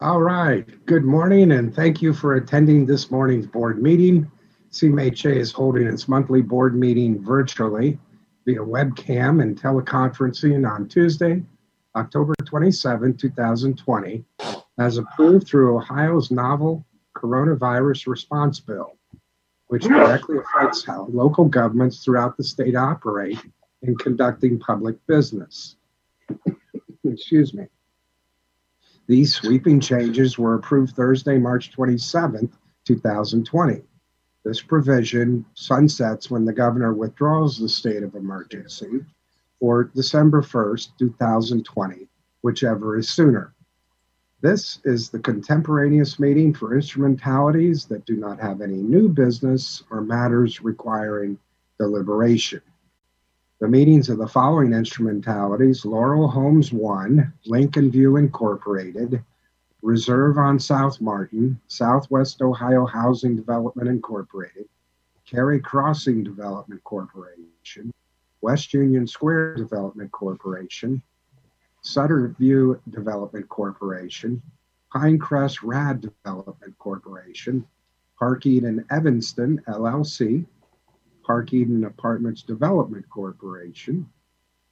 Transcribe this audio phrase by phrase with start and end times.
[0.00, 4.30] All right, good morning and thank you for attending this morning's board meeting.
[4.70, 7.98] CMHA is holding its monthly board meeting virtually
[8.46, 11.42] via webcam and teleconferencing on Tuesday,
[11.96, 14.24] October 27, 2020,
[14.78, 16.86] as approved through Ohio's novel
[17.16, 18.92] coronavirus response bill,
[19.66, 23.40] which directly affects how local governments throughout the state operate
[23.82, 25.74] in conducting public business.
[27.04, 27.66] Excuse me.
[29.08, 32.52] These sweeping changes were approved Thursday, March 27,
[32.84, 33.82] 2020.
[34.44, 39.04] This provision sunsets when the governor withdraws the state of emergency
[39.60, 42.06] or December 1st, 2020,
[42.42, 43.54] whichever is sooner.
[44.42, 50.02] This is the contemporaneous meeting for instrumentalities that do not have any new business or
[50.02, 51.38] matters requiring
[51.78, 52.60] deliberation.
[53.60, 59.20] The meetings of the following instrumentalities Laurel Homes 1, Lincoln View Incorporated,
[59.82, 64.68] Reserve on South Martin, Southwest Ohio Housing Development Incorporated,
[65.26, 67.92] Cary Crossing Development Corporation,
[68.42, 71.02] West Union Square Development Corporation,
[71.82, 74.40] Sutter View Development Corporation,
[74.94, 77.66] Pinecrest Rad Development Corporation,
[78.20, 80.46] Park Eden Evanston LLC,
[81.28, 84.08] Park Eden Apartments Development Corporation,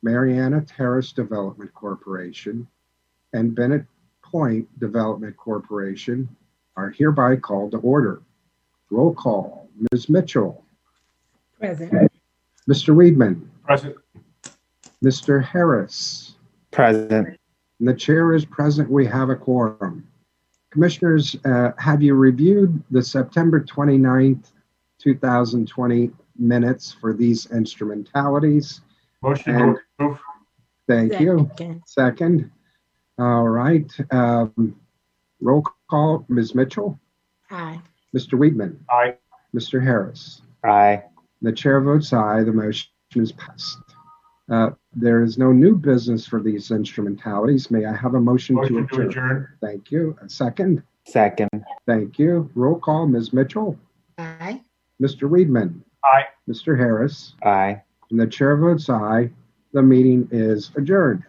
[0.02, 2.66] Mariana Terrace Development Corporation,
[3.34, 3.84] and Bennett
[4.22, 6.26] Point Development Corporation
[6.78, 8.22] are hereby called to order.
[8.88, 10.08] Roll call, Ms.
[10.08, 10.64] Mitchell,
[11.60, 12.10] Present.
[12.66, 12.94] Mr.
[12.94, 13.96] Weedman, Present.
[15.04, 15.44] Mr.
[15.44, 16.36] Harris,
[16.70, 17.38] Present.
[17.78, 18.90] and the chair is present.
[18.90, 20.08] We have a quorum.
[20.70, 24.52] Commissioners, uh, have you reviewed the September 29th,
[24.98, 28.80] 2020 minutes for these instrumentalities?
[29.22, 30.20] Motion And- to approve.
[30.88, 31.48] Thank you.
[31.56, 31.82] Second.
[31.86, 32.50] Second.
[33.18, 33.90] All right.
[34.12, 34.76] Um,
[35.40, 36.54] roll call, Ms.
[36.54, 36.98] Mitchell,
[37.50, 37.80] Aye.
[38.14, 38.38] Mr.
[38.38, 39.16] Weedman, Aye.
[39.54, 39.82] Mr.
[39.82, 40.42] Harris.
[40.64, 41.02] Aye.
[41.42, 42.42] The chair votes aye.
[42.44, 43.78] The motion is passed.
[44.48, 47.70] Uh, there is no new business for these instrumentalities.
[47.70, 49.06] May I have a motion to Motion to adjourn?
[49.08, 49.48] adjourn.
[49.60, 50.16] Thank you.
[50.22, 50.82] A second.
[51.06, 51.48] Second.
[51.86, 52.48] Thank you.
[52.54, 53.32] Roll call, Ms.
[53.32, 53.76] Mitchell,
[54.18, 54.62] Aye.
[55.02, 55.28] Mr.
[55.28, 56.24] Weedman, Aye.
[56.48, 56.78] Mr.
[56.78, 57.82] Harris, Aye.
[58.10, 59.30] and the chair votes aye.
[59.72, 61.24] The meeting is adjourned.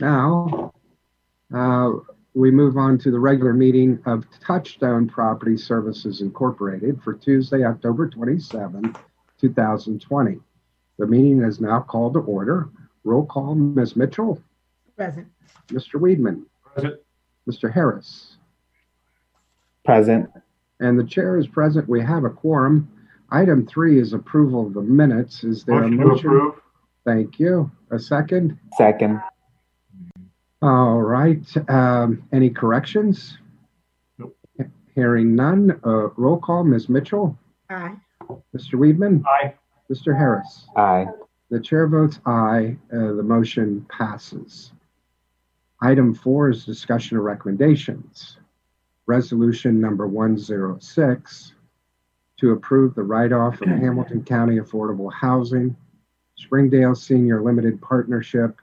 [0.00, 0.72] Now,
[1.54, 1.90] uh,
[2.34, 8.08] we move on to the regular meeting of Touchstone Property Services Incorporated for Tuesday, October
[8.08, 8.94] 27,
[9.40, 10.38] 2020.
[10.98, 12.68] The meeting is now called to order.
[13.04, 13.96] Roll call, Ms.
[13.96, 14.40] Mitchell,
[14.96, 15.26] Present.
[15.68, 15.94] Mr.
[15.94, 16.42] Weedman,
[16.74, 17.00] Present.
[17.50, 17.72] Mr.
[17.72, 18.36] Harris.
[19.84, 20.28] Present.
[20.80, 21.88] And the chair is present.
[21.88, 22.88] We have a quorum.
[23.30, 25.44] Item three is approval of the minutes.
[25.44, 26.26] Is there a Motion to motion?
[26.30, 26.54] approve.
[27.04, 27.70] Thank you.
[27.90, 28.58] A second?
[28.76, 29.20] Second.
[30.62, 31.46] All right.
[31.70, 33.38] Um, any corrections?
[34.18, 34.36] Nope.
[34.94, 35.78] Hearing none.
[35.84, 36.88] Uh, roll call, Ms.
[36.88, 37.38] Mitchell,
[37.70, 37.94] Aye.
[38.56, 38.74] Mr.
[38.74, 39.54] Weedman, Aye.
[39.90, 40.16] Mr.
[40.16, 40.66] Harris.
[40.76, 41.06] Aye.
[41.50, 42.76] The chair votes aye.
[42.92, 44.72] Uh, the motion passes.
[45.80, 48.36] Item four is discussion of recommendations.
[49.06, 51.54] Resolution number 106
[52.38, 55.76] to approve the write-off of Hamilton County Affordable Housing,
[56.36, 58.60] Springdale Senior Limited Partnership,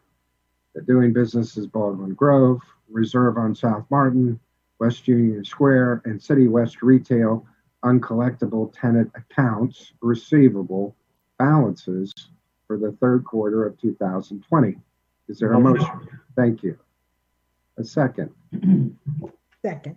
[0.73, 4.39] the doing business is Baldwin Grove, Reserve on South Martin,
[4.79, 7.45] West Union Square, and City West Retail
[7.83, 10.95] uncollectible tenant accounts receivable
[11.37, 12.11] balances
[12.67, 14.75] for the third quarter of 2020.
[15.27, 15.87] Is there a motion?
[16.35, 16.77] Thank you.
[17.77, 18.31] A second.
[19.61, 19.95] Second.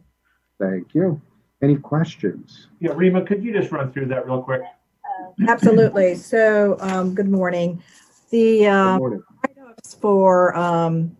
[0.58, 1.20] Thank you.
[1.60, 2.68] Any questions?
[2.78, 4.62] Yeah, Rima, could you just run through that real quick?
[5.46, 6.14] Absolutely.
[6.28, 7.82] So, um, good morning.
[8.30, 9.22] The, Good um, morning.
[9.44, 11.16] write-offs for, um,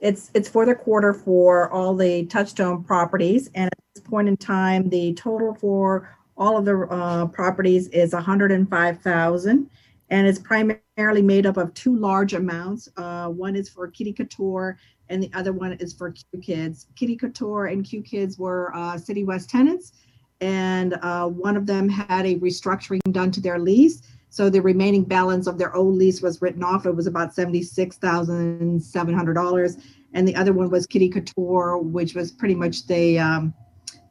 [0.00, 3.48] it's, it's for the quarter for all the Touchstone properties.
[3.54, 8.12] And at this point in time, the total for all of the, uh, properties is
[8.12, 9.70] hundred and five thousand.
[10.10, 12.88] And it's primarily made up of two large amounts.
[12.96, 14.78] Uh, one is for Kitty Couture
[15.08, 16.86] and the other one is for Q Kids.
[16.96, 19.92] Kitty Couture and Q Kids were, uh, City West tenants.
[20.40, 24.02] And, uh, one of them had a restructuring done to their lease.
[24.28, 26.84] So the remaining balance of their old lease was written off.
[26.84, 29.78] It was about seventy-six thousand seven hundred dollars.
[30.12, 33.54] And the other one was Kitty Couture, which was pretty much they, um,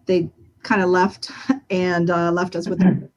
[0.05, 0.29] they
[0.63, 1.31] kind of left
[1.69, 2.81] and, uh, left us with.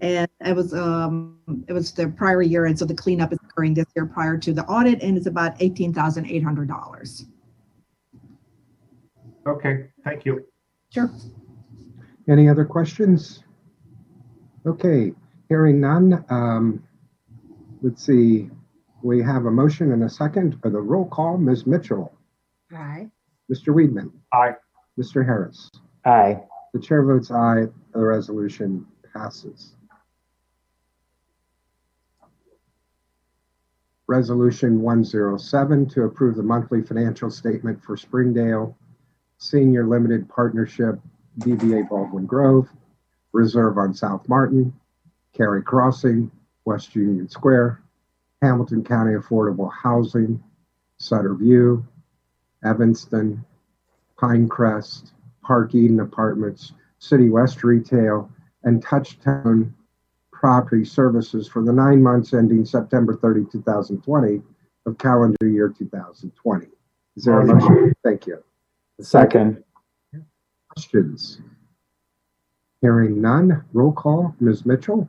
[0.00, 1.38] And it was, um,
[1.68, 2.64] it was the prior year.
[2.66, 5.60] And so the cleanup is occurring this year prior to the audit and it's about
[5.60, 7.26] eighteen thousand eight hundred dollars.
[9.46, 10.44] Okay, thank you.
[10.90, 11.10] Sure.
[12.28, 13.42] Any other questions?
[14.66, 15.12] Okay,
[15.48, 16.24] hearing none.
[16.30, 16.82] Um,
[17.82, 18.50] let's see.
[19.02, 21.38] We have a motion and a second for the roll call.
[21.38, 21.66] Ms.
[21.66, 22.12] Mitchell,
[22.72, 23.08] Aye.
[23.50, 23.68] Mr.
[23.74, 24.54] Weedman, Aye.
[24.98, 25.24] Mr.
[25.24, 25.70] Harris.
[26.04, 26.38] Aye.
[26.74, 27.64] The chair votes aye,
[27.94, 29.74] the resolution passes.
[34.10, 38.76] Resolution 107 to approve the monthly financial statement for Springdale
[39.38, 40.98] Senior Limited Partnership,
[41.38, 42.68] DBA Baldwin Grove,
[43.30, 44.74] Reserve on South Martin,
[45.32, 46.28] Cary Crossing,
[46.64, 47.82] West Union Square,
[48.42, 50.42] Hamilton County Affordable Housing,
[50.98, 51.86] Sutter View,
[52.64, 53.44] Evanston,
[54.18, 58.28] Pinecrest, Park Eden Apartments, City West Retail,
[58.64, 59.72] and Touchstone
[60.44, 64.40] Property Services for the nine months ending September 30, 2020
[64.86, 66.66] of calendar year 2020.
[67.14, 67.92] Is there a motion?
[68.02, 68.42] Thank you.
[69.02, 69.62] Second.
[70.70, 71.42] Questions?
[72.80, 74.64] Hearing none, roll call, Ms.
[74.64, 75.06] Mitchell?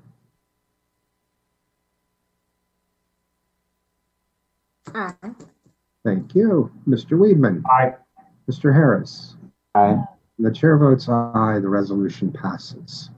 [4.93, 5.13] Aye.
[6.03, 6.69] Thank you.
[6.85, 7.17] Mr.
[7.17, 7.63] Weedman?
[7.71, 7.93] Aye.
[8.49, 8.73] Mr.
[8.73, 9.37] Harris?
[9.75, 9.91] Aye.
[10.37, 13.11] And the chair votes aye, the resolution passes.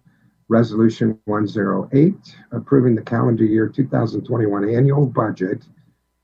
[0.50, 2.16] Resolution 108,
[2.51, 5.66] approving the calendar year 2021 annual budget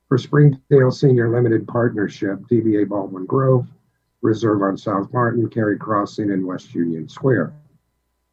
[0.07, 3.67] for Springdale Senior Limited Partnership, DBA Baldwin Grove,
[4.21, 7.53] Reserve on South Martin, Cary Crossing, and West Union Square.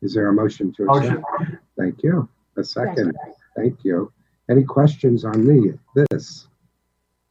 [0.03, 1.23] Is there a motion to accept?
[1.39, 1.59] Motion.
[1.79, 2.29] Thank you.
[2.57, 3.15] A second.
[3.55, 4.13] Thank you.
[4.51, 5.79] Any questions on the,
[6.11, 6.49] this?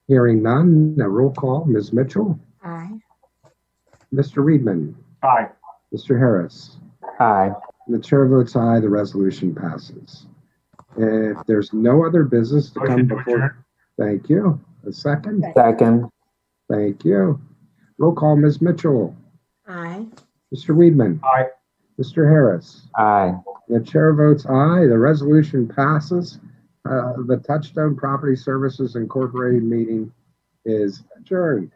[0.07, 1.92] Hearing none, a roll call, Ms.
[1.92, 3.00] Mitchell, Aye.
[4.13, 4.44] Mr.
[4.44, 4.94] Weedman?
[5.24, 5.50] Aye.
[5.94, 6.18] Mr.
[6.18, 6.78] Harris.
[7.19, 7.52] Aye.
[7.88, 10.28] The chair votes aye, the resolution passes.
[10.98, 13.66] If there's no other business to come Motion to before,
[14.00, 14.60] thank you.
[14.88, 16.10] A second, Second.
[16.70, 17.40] thank you.
[17.98, 18.62] Roll call, Ms.
[18.62, 19.16] Mitchell,
[19.68, 20.06] Aye.
[20.54, 20.76] Mr.
[20.76, 21.48] Weedman, Aye.
[22.00, 22.28] Mr.
[22.30, 22.88] Harris.
[22.98, 23.34] Aye.
[23.68, 26.40] The chair votes aye, the resolution passes.
[26.88, 30.12] Uh, the Touchstone Property Services Incorporated meeting
[30.66, 31.72] is adjourned.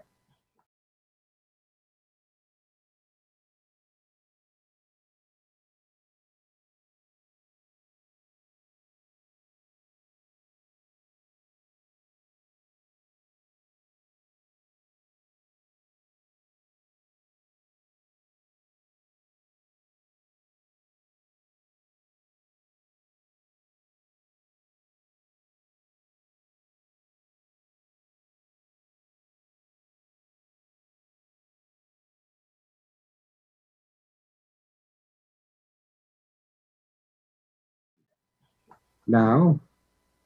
[39.09, 39.59] Now,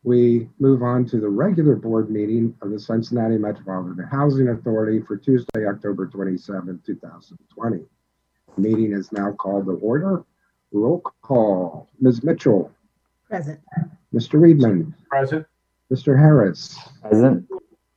[0.03, 5.15] we move on to the regular board meeting of the Cincinnati Metropolitan Housing Authority for
[5.15, 7.77] Tuesday, October 27, 2020.
[7.77, 10.25] The Meeting is now called to order.
[10.73, 11.87] Roll call.
[12.01, 12.23] Ms.
[12.23, 12.69] Mitchell,
[13.29, 13.61] Present.
[14.13, 14.37] Mr.
[14.37, 14.93] Weedman.
[15.09, 15.45] Present.
[15.89, 16.19] Mr.
[16.19, 16.77] Harris.
[17.01, 17.47] Present.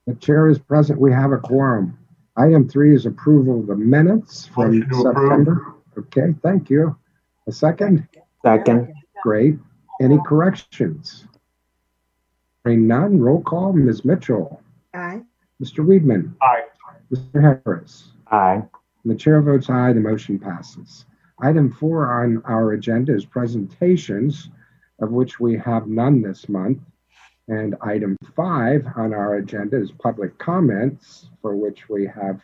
[0.06, 1.00] The chair is present.
[1.00, 1.98] We have a quorum.
[2.36, 5.28] Item three is approval of the minutes from Motion to approve.
[5.30, 5.74] September.
[5.98, 6.96] Okay, thank you.
[7.48, 8.06] A second?
[8.44, 8.94] Second.
[9.24, 9.58] Great.
[10.00, 11.26] Any corrections?
[12.64, 14.04] Hearing none, roll call, Ms.
[14.04, 14.60] Mitchell,
[14.94, 15.22] Aye.
[15.62, 15.84] Mr.
[15.84, 16.64] Weedman, Aye.
[17.12, 17.60] Mr.
[17.64, 18.08] Harris.
[18.30, 18.62] Aye.
[19.04, 21.06] The chair votes aye, the motion passes.
[21.40, 24.50] Item four on our agenda is presentations,
[25.00, 26.80] of which we have none this month.
[27.48, 32.40] And item five on our agenda is public comments, for which we have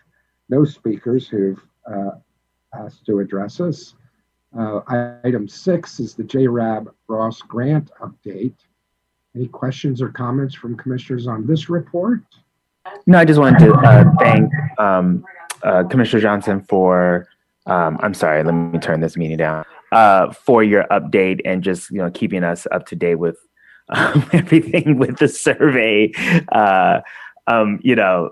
[0.49, 1.61] no speakers who've
[1.93, 2.13] uh,
[2.79, 3.95] asked to address us.
[4.57, 4.81] Uh,
[5.25, 8.55] Item six is the JRAB Ross Grant update.
[9.35, 12.21] Any questions or comments from commissioners on this report?
[13.07, 15.25] No, I just wanted to uh, thank um,
[15.63, 17.29] uh, Commissioner Johnson for.
[17.67, 18.43] Um, I'm sorry.
[18.43, 19.65] Let me turn this meeting down.
[19.93, 23.37] Uh, for your update and just you know keeping us up to date with
[23.91, 26.13] um, everything with the survey.
[26.51, 27.01] Uh,
[27.47, 28.31] um, you know,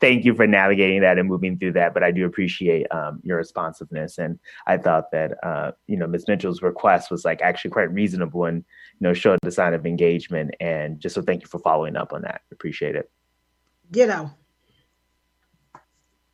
[0.00, 1.94] thank you for navigating that and moving through that.
[1.94, 6.24] But I do appreciate um, your responsiveness, and I thought that uh, you know Ms.
[6.28, 10.54] Mitchell's request was like actually quite reasonable and you know showed the sign of engagement.
[10.60, 12.42] And just so thank you for following up on that.
[12.52, 13.10] Appreciate it.
[13.90, 14.30] Ditto.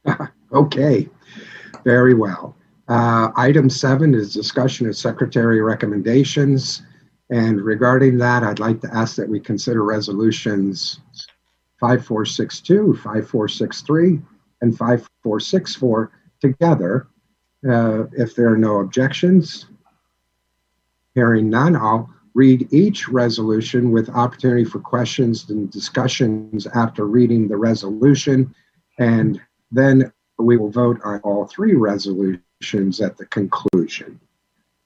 [0.52, 1.08] Okay,
[1.82, 2.56] very well.
[2.88, 6.82] Uh, Item seven is discussion of secretary recommendations.
[7.30, 11.00] And regarding that, I'd like to ask that we consider resolutions
[11.80, 14.20] 5462, 5463,
[14.62, 17.08] and 5464 together.
[17.68, 19.66] Uh, If there are no objections,
[21.14, 27.56] hearing none, I'll read each resolution with opportunity for questions and discussions after reading the
[27.56, 28.54] resolution.
[28.98, 29.40] And
[29.72, 34.20] then we will vote on all three resolutions at the conclusion.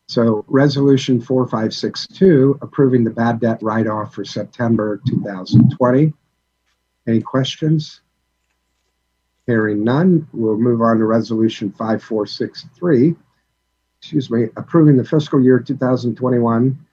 [0.07, 6.13] So Resolution 4562, approving the bad debt write-off for September 2020.
[7.07, 8.01] Any questions?
[9.47, 13.17] Hearing none, we'll move on to Resolution 5463.
[14.01, 16.87] Excuse me, approving the fiscal year 2021,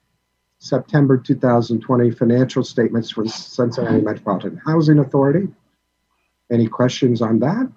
[0.58, 5.48] September 2020 financial statements for the Cincinnati Metropolitan Housing Authority.
[6.50, 7.70] Any questions on that?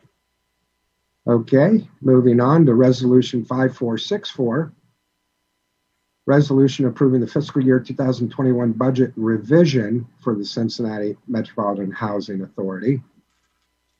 [1.27, 4.73] Okay, moving on to Resolution 5464.
[6.31, 13.01] Resolution approving the fiscal year 2021 budget revision for the Cincinnati Metropolitan Housing Authority.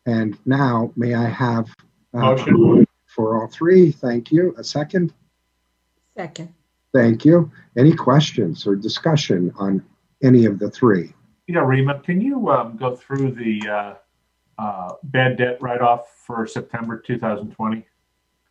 [0.05, 1.67] And now, may I have
[2.13, 2.87] uh, Motion.
[3.05, 3.91] for all three?
[3.91, 4.55] Thank you.
[4.57, 5.13] A second?
[6.15, 6.53] Second.
[6.93, 7.51] Thank you.
[7.77, 9.83] Any questions or discussion on
[10.23, 11.13] any of the three?
[11.47, 13.93] Yeah, Rima, can you um, go through the uh,
[14.57, 17.85] uh, bad debt write-off for September 2020?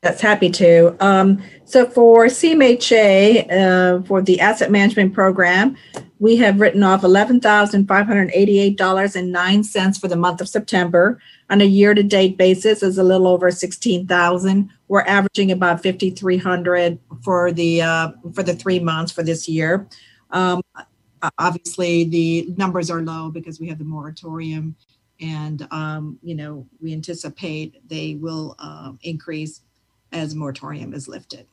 [0.02, 0.96] That's happy to.
[1.04, 5.76] Um, so for CMHA, uh, for the asset management program,
[6.18, 10.16] we have written off eleven thousand five hundred eighty-eight dollars and nine cents for the
[10.16, 11.20] month of September.
[11.50, 14.70] On a year-to-date basis, is a little over sixteen thousand.
[14.88, 19.86] We're averaging about fifty-three hundred for the uh, for the three months for this year.
[20.30, 20.62] Um,
[21.38, 24.76] obviously, the numbers are low because we have the moratorium,
[25.20, 29.60] and um, you know we anticipate they will um, increase
[30.12, 31.46] as moratorium is lifted.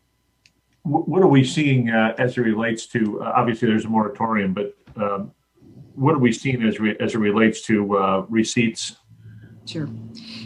[0.83, 4.73] What are we seeing uh, as it relates to, uh, obviously, there's a moratorium, but
[4.95, 5.31] um,
[5.95, 8.95] what are we seeing as re- as it relates to uh, receipts?
[9.65, 9.89] Sure.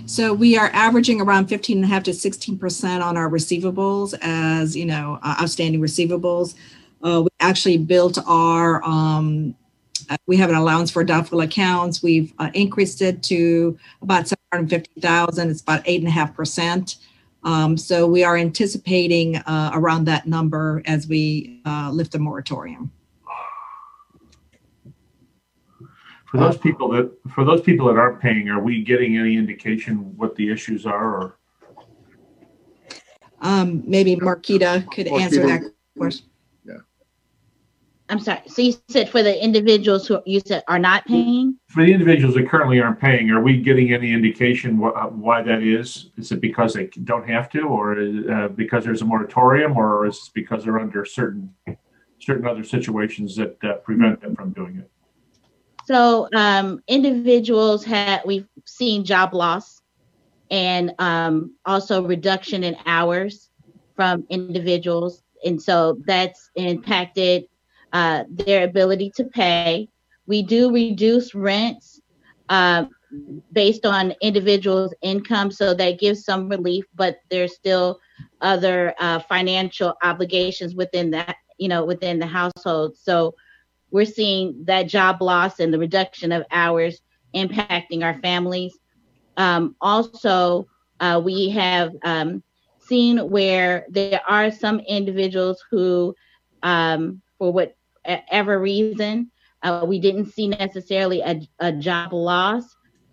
[0.07, 4.75] So we are averaging around 15 and a half to 16% on our receivables as,
[4.75, 6.55] you know, uh, outstanding receivables.
[7.03, 9.55] Uh, we actually built our, um,
[10.09, 12.01] uh, we have an allowance for doubtful accounts.
[12.01, 15.49] We've uh, increased it to about 750,000.
[15.49, 16.97] It's about eight and a half percent.
[17.43, 22.91] Um, so we are anticipating uh, around that number as we uh, lift the moratorium.
[26.27, 30.15] For those people that, for those people that aren't paying, are we getting any indication
[30.15, 31.38] what the issues are or?
[33.41, 35.62] Um, maybe Marquita could answer that
[35.98, 36.30] question.
[38.11, 38.41] I'm sorry.
[38.47, 41.57] So you said for the individuals who you said are not paying?
[41.69, 45.41] For the individuals that currently aren't paying, are we getting any indication wh- uh, why
[45.43, 46.09] that is?
[46.17, 49.77] Is it because they don't have to, or is it, uh, because there's a moratorium,
[49.77, 51.55] or is it because they're under certain,
[52.19, 54.91] certain other situations that uh, prevent them from doing it?
[55.85, 59.81] So um, individuals had we've seen job loss
[60.49, 63.49] and um, also reduction in hours
[63.95, 67.45] from individuals, and so that's impacted
[67.93, 69.89] uh, their ability to pay.
[70.27, 72.01] We do reduce rents
[72.50, 72.86] uh,
[73.51, 78.00] based on individuals' income, so that gives some relief, but there's still
[78.41, 82.98] other uh, financial obligations within that, you know, within the household.
[82.98, 83.36] So
[83.91, 87.01] we're seeing that job loss and the reduction of hours
[87.36, 88.77] impacting our families.
[89.38, 90.67] Um, also,
[91.00, 92.43] uh, we have um,
[92.79, 96.15] seen where there are some individuals who,
[96.63, 97.51] um, for
[98.05, 99.31] whatever reason,
[99.63, 102.63] uh, we didn't see necessarily a, a, job loss,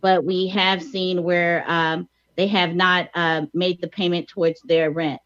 [0.01, 4.91] but we have seen where um, they have not uh, made the payment towards their
[4.91, 5.21] rent.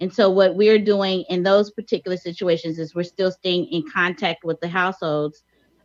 [0.00, 4.44] And so what we're doing in those particular situations is we're still staying in contact
[4.44, 5.44] with the households,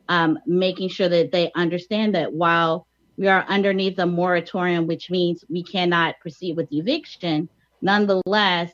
[0.10, 2.88] um, making sure that they understand that while
[3.18, 7.48] we are underneath a moratorium, which means we cannot proceed with eviction,
[7.82, 8.72] nonetheless,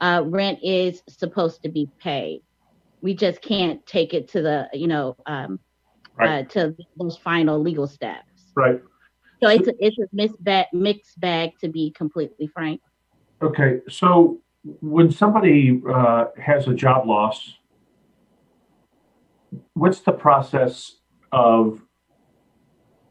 [0.00, 2.42] uh, rent is supposed to be paid.
[3.04, 5.60] We just can't take it to the, you know, um,
[6.16, 6.44] Right.
[6.44, 8.52] uh, to those final legal steps.
[8.56, 8.80] Right.
[9.42, 12.80] So it's a, it's a mixed bag, mixed bag, to be completely frank.
[13.42, 14.40] Okay, so
[14.80, 17.58] when somebody uh, has a job loss,
[19.74, 20.92] what's the process
[21.32, 21.82] of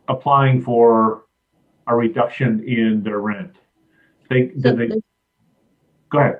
[0.07, 1.25] applying for
[1.87, 3.57] a reduction in their rent?
[4.29, 4.87] They, So they,
[6.09, 6.39] go ahead.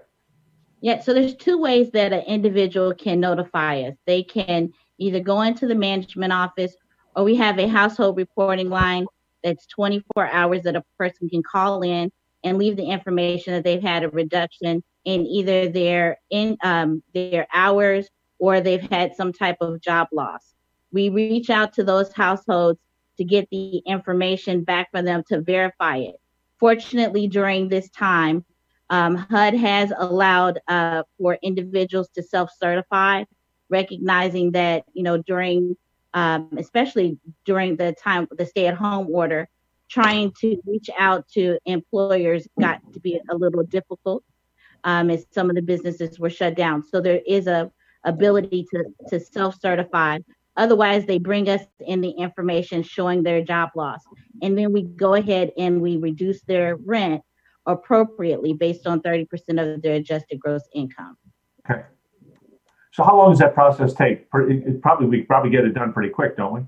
[0.84, 3.96] Yeah, so there's two ways that an individual can notify us.
[4.06, 6.76] They can either go into the management office
[7.16, 9.08] or we have a household reporting line
[9.46, 12.12] that's 24 hours that a person can call in
[12.44, 17.48] and leave the information that they've had a reduction in either their in um, their
[17.54, 20.54] hours or they've had some type of job loss.
[20.92, 22.82] We reach out to those households
[23.20, 26.16] to get the information back from them to verify it.
[26.60, 28.44] Fortunately, during this time,
[28.94, 33.24] um, HUD has allowed uh, for individuals to self-certify,
[33.70, 35.76] recognizing that you know during,
[36.14, 39.50] um, especially during the time the stay-at-home order,
[39.90, 44.24] trying to reach out to employers got to be a little difficult
[44.84, 46.84] um, as some of the businesses were shut down.
[46.84, 47.72] So there is a
[48.04, 50.20] ability to to self-certify,
[50.56, 54.02] Otherwise, they bring us in the information showing their job loss.
[54.44, 57.24] And then we go ahead and we reduce their rent
[57.66, 59.28] appropriately based on 30%
[59.76, 61.18] of their adjusted gross income.
[61.70, 61.84] Okay.
[62.92, 64.28] So how long does that process take?
[64.34, 66.62] It probably, we probably get it done pretty quick, don't we?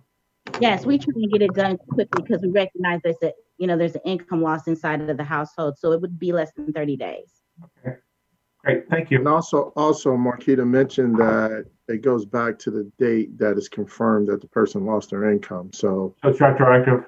[0.59, 3.77] Yes, we try to get it done quickly because we recognize there's a, you know,
[3.77, 5.77] there's an income loss inside of the household.
[5.77, 7.31] So it would be less than 30 days.
[7.63, 7.97] Okay.
[8.63, 9.19] Great, thank you.
[9.19, 14.27] And also, also Marquita mentioned that it goes back to the date that is confirmed
[14.27, 15.69] that the person lost their income.
[15.71, 17.05] So, So it's retroactive?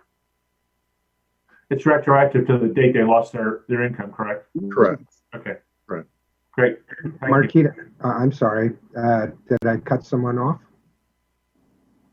[1.70, 4.48] It's retroactive to the date they lost their, their income, correct?
[4.72, 5.04] correct.
[5.36, 5.56] Okay.
[5.88, 6.06] Right.
[6.54, 6.80] Great.
[7.04, 7.22] Thank.
[7.22, 10.60] Marquita, uh, I'm sorry, uh, did I cut someone off?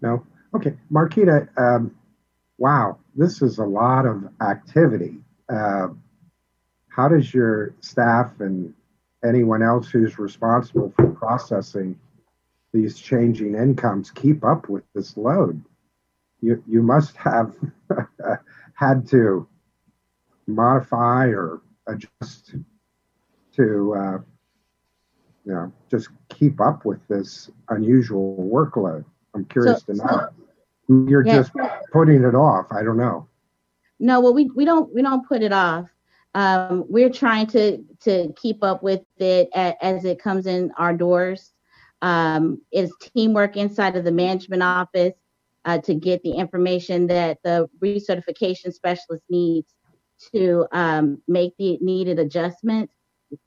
[0.03, 0.27] No?
[0.55, 1.95] Okay, Marquita, um,
[2.59, 5.19] wow, this is a lot of activity.
[5.49, 5.89] Uh,
[6.89, 8.75] how does your staff and
[9.25, 11.99] anyone else who's responsible for processing
[12.73, 15.65] these changing incomes keep up with this load?
[16.41, 17.55] You, you must have
[18.75, 19.47] had to
[20.47, 22.55] modify or adjust
[23.57, 24.19] to uh,
[25.47, 29.05] you know, just keep up with this unusual workload?
[29.35, 30.29] I'm curious So- to know.
[31.09, 31.37] You're Yeah.
[31.37, 31.53] just
[31.93, 32.67] putting it off.
[32.71, 33.27] I don't know.
[34.01, 35.89] No, well, we, we don't we don't put it off.
[36.35, 41.53] Um, we're trying to to keep up with it as it comes in our doors.
[42.03, 45.15] Um, it's teamwork inside of the management office
[45.65, 49.75] uh, to get the information that the recertification specialist needs
[50.35, 52.95] to um, make the needed adjustments.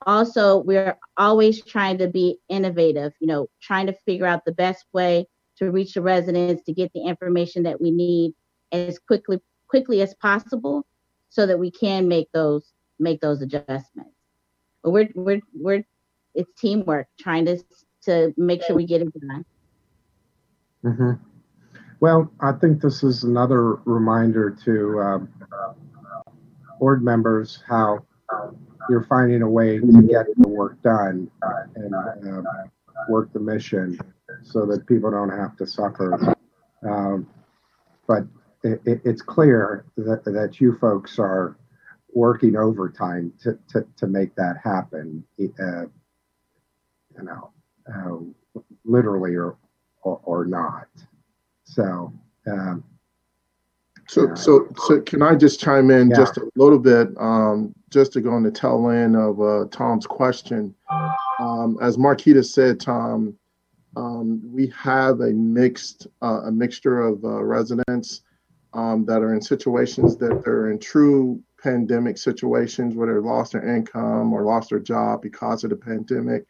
[0.05, 3.13] Also, we're always trying to be innovative.
[3.19, 6.91] You know, trying to figure out the best way to reach the residents to get
[6.93, 8.33] the information that we need
[8.71, 10.86] as quickly quickly as possible
[11.29, 14.15] so that we can make those make those adjustments.
[14.83, 15.83] But we're we're we're
[16.36, 17.63] it's teamwork trying to
[18.03, 19.45] to make sure we get it done.
[20.83, 21.12] hmm
[22.00, 25.30] Well, I think this is another reminder to um,
[26.80, 28.06] board members how
[28.89, 31.30] you're finding a way to get the work done
[31.75, 32.46] and um,
[33.10, 34.00] work the mission
[34.44, 36.36] so that people don't have to suffer.
[36.88, 37.27] Um,
[38.07, 38.24] but
[38.64, 41.57] it, it, it's clear that, that you folks are
[42.14, 45.24] working overtime to, to, to make that happen.
[45.40, 45.86] Uh,
[47.18, 47.51] you know,
[47.92, 49.57] uh, literally or,
[50.03, 50.88] or, or not.
[51.77, 52.11] So,
[52.48, 52.83] um,
[54.09, 56.16] So, so, so can I just chime in Yeah.
[56.16, 60.07] just a little bit, um, just to go on the tail end of, uh, Tom's
[60.07, 60.74] question?
[61.40, 63.37] Um, as Marquita said, Tom,
[63.96, 68.22] um, we have a mixed, uh, a mixture of, uh, residents,
[68.74, 73.68] um, that are in situations that they're in true pandemic situations where they lost their
[73.68, 76.44] income or lost their job because of the pandemic.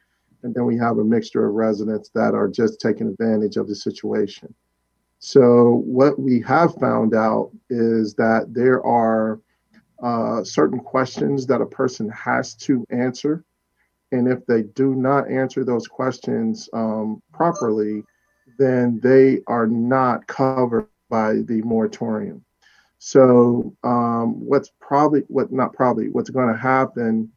[0.43, 3.75] And then we have a mixture of residents that are just taking advantage of the
[3.75, 4.53] situation.
[5.19, 9.39] So what we have found out is that there are
[10.01, 13.43] uh, certain questions that a person has to answer,
[14.11, 18.03] and if they do not answer those questions um, properly,
[18.57, 22.43] then they are not covered by the moratorium.
[22.99, 27.31] So um, what's probably what not probably what's going to happen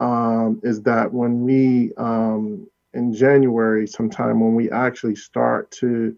[0.00, 6.16] um, is that when we um, in January sometime when we actually start to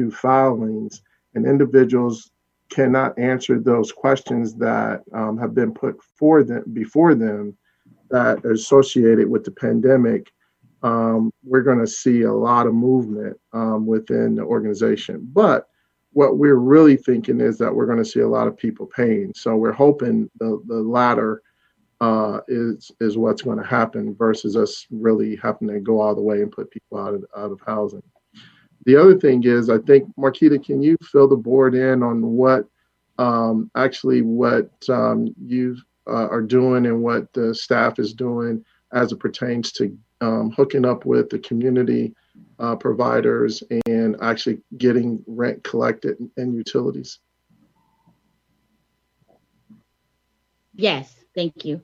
[0.00, 1.02] do filings
[1.34, 2.30] and individuals
[2.70, 7.56] cannot answer those questions that um, have been put for them before them
[8.10, 10.32] that are associated with the pandemic
[10.82, 15.28] um, we're going to see a lot of movement um, within the organization.
[15.32, 15.68] But
[16.12, 19.32] what we're really thinking is that we're going to see a lot of people paying.
[19.34, 21.42] So we're hoping the, the latter
[22.00, 26.22] uh, is is what's going to happen versus us really having to go all the
[26.22, 28.02] way and put people out of out of housing
[28.90, 32.66] the other thing is, I think, Marquita, can you fill the board in on what
[33.18, 35.76] um, actually what um, you
[36.08, 40.84] uh, are doing and what the staff is doing as it pertains to um, hooking
[40.84, 42.12] up with the community
[42.58, 47.20] uh, providers and actually getting rent collected and utilities?
[50.74, 51.80] Yes, thank you.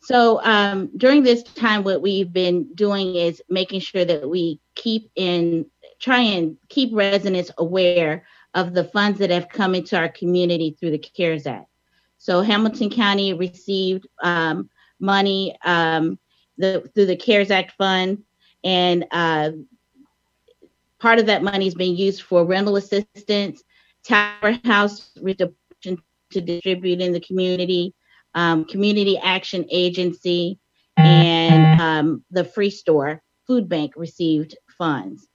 [0.00, 5.10] So um, during this time, what we've been doing is making sure that we keep
[5.16, 5.66] in
[5.98, 10.90] try and keep residents aware of the funds that have come into our community through
[10.90, 11.68] the CARES Act.
[12.18, 16.18] So Hamilton County received um, money um,
[16.56, 18.22] the, through the CARES Act fund,
[18.64, 19.50] and uh,
[20.98, 23.62] part of that money is being used for rental assistance,
[24.02, 27.94] Talbert House redistribution to distribute in the community,
[28.34, 30.58] um, community action agency,
[30.96, 35.28] and um, the Free Store Food Bank received funds.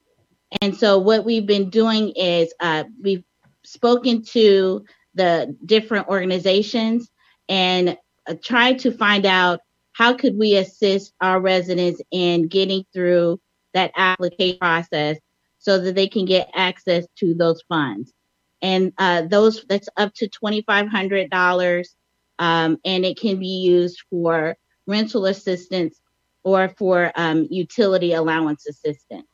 [0.59, 3.23] And so what we've been doing is uh, we've
[3.63, 4.83] spoken to
[5.13, 7.09] the different organizations
[7.47, 9.61] and uh, tried to find out
[9.93, 13.39] how could we assist our residents in getting through
[13.73, 15.17] that application process
[15.59, 18.13] so that they can get access to those funds.
[18.61, 21.95] And uh, those that's up to twenty five hundred dollars,
[22.39, 24.55] um, and it can be used for
[24.87, 25.99] rental assistance
[26.43, 29.30] or for um, utility allowance assistance.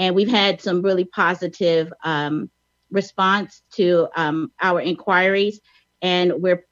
[0.00, 2.50] And we've had some really positive um,
[2.90, 5.60] response to um, our inquiries,
[6.00, 6.64] and we're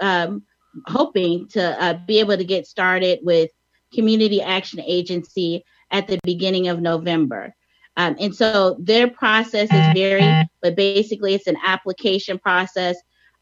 [0.00, 0.44] um,
[0.86, 3.50] hoping to uh, be able to get started with
[3.92, 7.52] Community Action Agency at the beginning of November.
[7.96, 12.96] Um, and so their process is varied, but basically it's an application process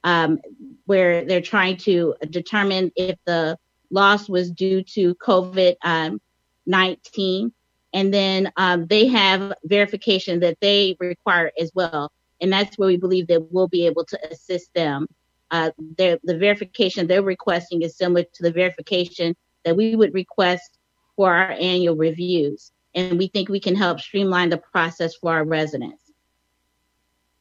[0.04, 0.38] um,
[0.86, 3.58] where they're trying to determine if the
[3.90, 6.18] loss was due to COVID um,
[6.66, 7.52] 19.
[7.94, 12.12] And then um, they have verification that they require as well.
[12.40, 15.06] And that's where we believe that we'll be able to assist them.
[15.52, 20.78] Uh, the verification they're requesting is similar to the verification that we would request
[21.14, 22.72] for our annual reviews.
[22.96, 26.02] And we think we can help streamline the process for our residents.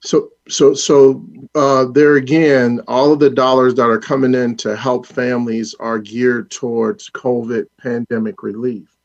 [0.02, 4.76] So, so, so uh, there again, all of the dollars that are coming in to
[4.76, 8.96] help families are geared towards COVID pandemic relief.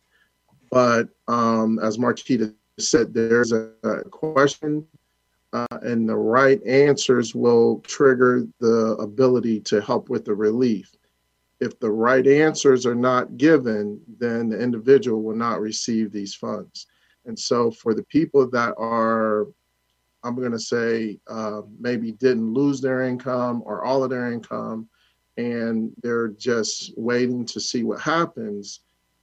[0.71, 4.87] But um, as Marquita said, there's a, a question,
[5.53, 10.95] uh, and the right answers will trigger the ability to help with the relief.
[11.61, 16.87] If the right answers are not given, then the individual will not receive these funds.
[17.27, 19.47] And so, for the people that are
[20.25, 24.89] I'm going to say uh, maybe didn't lose their income or all of their income,
[25.37, 28.81] and they're just waiting to see what happens.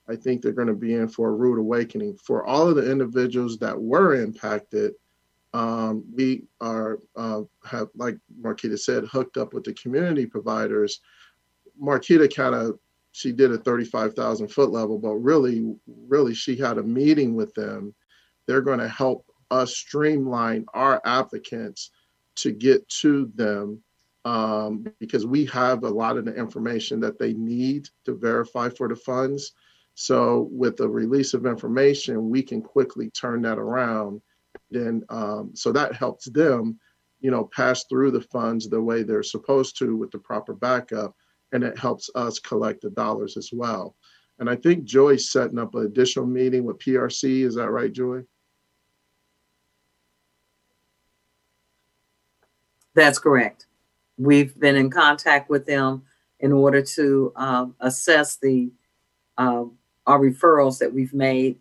[0.07, 2.17] I think they're going to be in for a rude awakening.
[2.17, 4.93] For all of the individuals that were impacted,
[5.53, 10.99] um, we are uh, have, like Marquita said, hooked up with the community providers.
[11.81, 12.77] Marquita kind of
[13.13, 17.95] she did a 35,000 foot level, but really, really, she had a meeting with them.
[18.45, 21.91] They're going to help us streamline our applicants
[22.35, 23.81] to get to them
[24.25, 28.89] um, because we have a lot of the information that they need to verify for
[28.89, 29.53] the funds.
[29.95, 34.21] So with the release of information, we can quickly turn that around.
[34.69, 36.77] Then, um, so that helps them,
[37.21, 41.15] you know, pass through the funds the way they're supposed to with the proper backup,
[41.53, 43.95] and it helps us collect the dollars as well.
[44.37, 47.45] And I think Joy's setting up an additional meeting with PRC.
[47.45, 48.23] Is that right, Joy?
[52.95, 53.67] That's correct.
[54.17, 56.03] We've been in contact with them
[56.41, 58.71] in order to um, assess the
[59.37, 59.65] uh,
[60.05, 61.57] our referrals that we've made,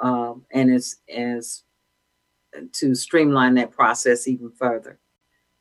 [0.00, 1.62] um, and as as
[2.72, 4.98] to streamline that process even further.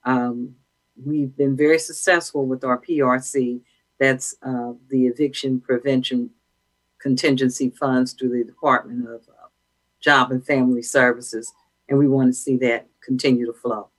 [0.03, 0.55] Um,
[1.03, 3.61] we've been very successful with our PRC.
[3.99, 6.31] That's uh, the Eviction Prevention
[6.99, 9.47] Contingency Funds through the Department of uh,
[9.99, 11.53] Job and Family Services,
[11.87, 13.89] and we want to see that continue to flow.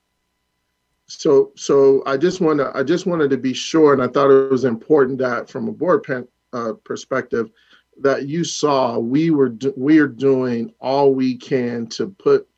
[1.07, 4.31] So, so I just want to, I just wanted to be sure, and I thought
[4.31, 7.51] it was important that from a board pen, uh, perspective,
[8.03, 12.49] that you saw we were do, we are doing all we can to put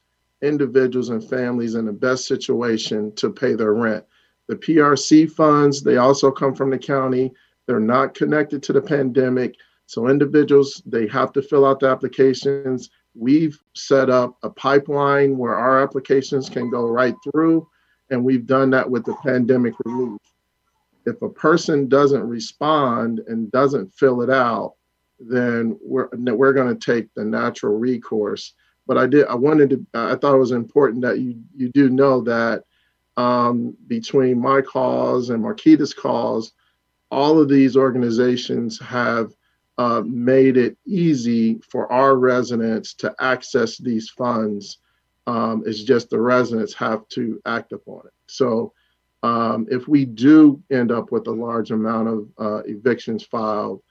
[0.43, 4.05] individuals and families in the best situation to pay their rent.
[4.49, 7.33] The PRC funds, they also come from the county.
[7.67, 9.55] They're not connected to the pandemic.
[9.87, 12.91] So individuals, they have to fill out the applications.
[13.15, 17.67] We've set up a pipeline where our applications can go right through
[18.11, 20.21] and we've done that with the pandemic relief.
[21.07, 24.75] If a person doesn't respond and doesn't fill it out,
[25.19, 28.55] then we're we're going to take the natural recourse.
[28.87, 31.89] But I did I wanted to I thought it was important that you you do
[31.89, 32.65] know that
[33.17, 36.53] um, between my cause and Marquita's cause,
[37.11, 39.33] all of these organizations have
[39.79, 44.79] uh, made it easy for our residents to access these funds
[45.27, 48.13] um, it's just the residents have to act upon it.
[48.27, 48.73] So
[49.23, 53.83] um, if we do end up with a large amount of uh, evictions filed,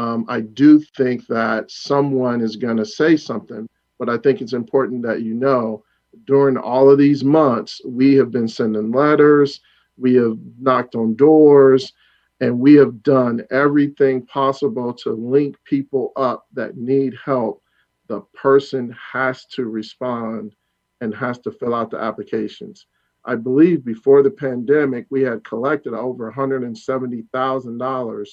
[0.00, 3.68] um, I do think that someone is going to say something.
[3.98, 5.84] But I think it's important that you know
[6.24, 9.60] during all of these months, we have been sending letters,
[9.98, 11.92] we have knocked on doors,
[12.40, 17.62] and we have done everything possible to link people up that need help.
[18.08, 20.56] The person has to respond
[21.02, 22.86] and has to fill out the applications.
[23.26, 28.26] I believe before the pandemic, we had collected over $170,000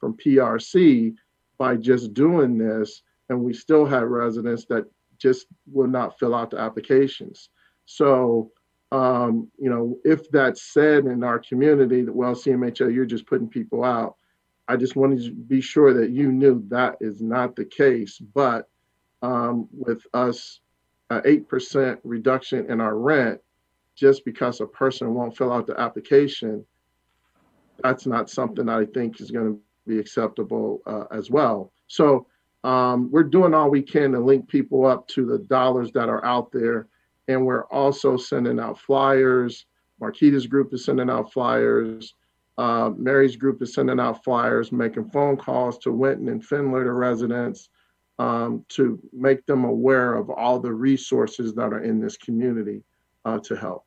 [0.00, 1.14] from PRC
[1.58, 4.86] by just doing this, and we still had residents that
[5.18, 7.50] just will not fill out the applications.
[7.84, 8.50] So,
[8.90, 13.48] um, you know, if that's said in our community that, well, CMHA, you're just putting
[13.48, 14.16] people out,
[14.66, 18.18] I just wanted to be sure that you knew that is not the case.
[18.18, 18.68] But
[19.20, 20.60] um, with us,
[21.10, 23.40] uh, 8% reduction in our rent,
[23.96, 26.64] just because a person won't fill out the application,
[27.82, 31.72] that's not something I think is going to be acceptable uh, as well.
[31.86, 32.26] So
[32.64, 36.24] um, we're doing all we can to link people up to the dollars that are
[36.24, 36.88] out there.
[37.28, 39.66] And we're also sending out flyers.
[40.00, 42.14] Marquita's group is sending out flyers.
[42.58, 47.70] Uh, Mary's group is sending out flyers, making phone calls to Winton and Findlater residents
[48.18, 52.82] um, to make them aware of all the resources that are in this community
[53.24, 53.86] uh, to help.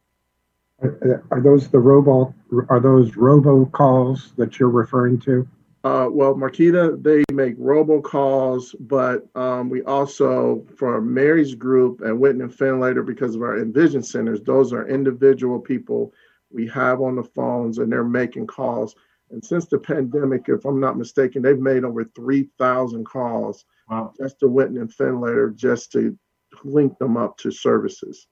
[0.82, 2.34] Are those the robo,
[2.70, 5.48] are those robo calls that you're referring to?
[5.84, 12.44] Uh, well, Marquita, they make robocalls, but um, we also, for Mary's group and Winton
[12.44, 16.14] and Findlater, because of our Envision centers, those are individual people
[16.52, 18.96] we have on the phones and they're making calls.
[19.32, 24.14] And since the pandemic, if I'm not mistaken, they've made over 3,000 calls Wow.
[24.18, 26.18] just to Winton and Findlater just to
[26.64, 28.28] link them up to services.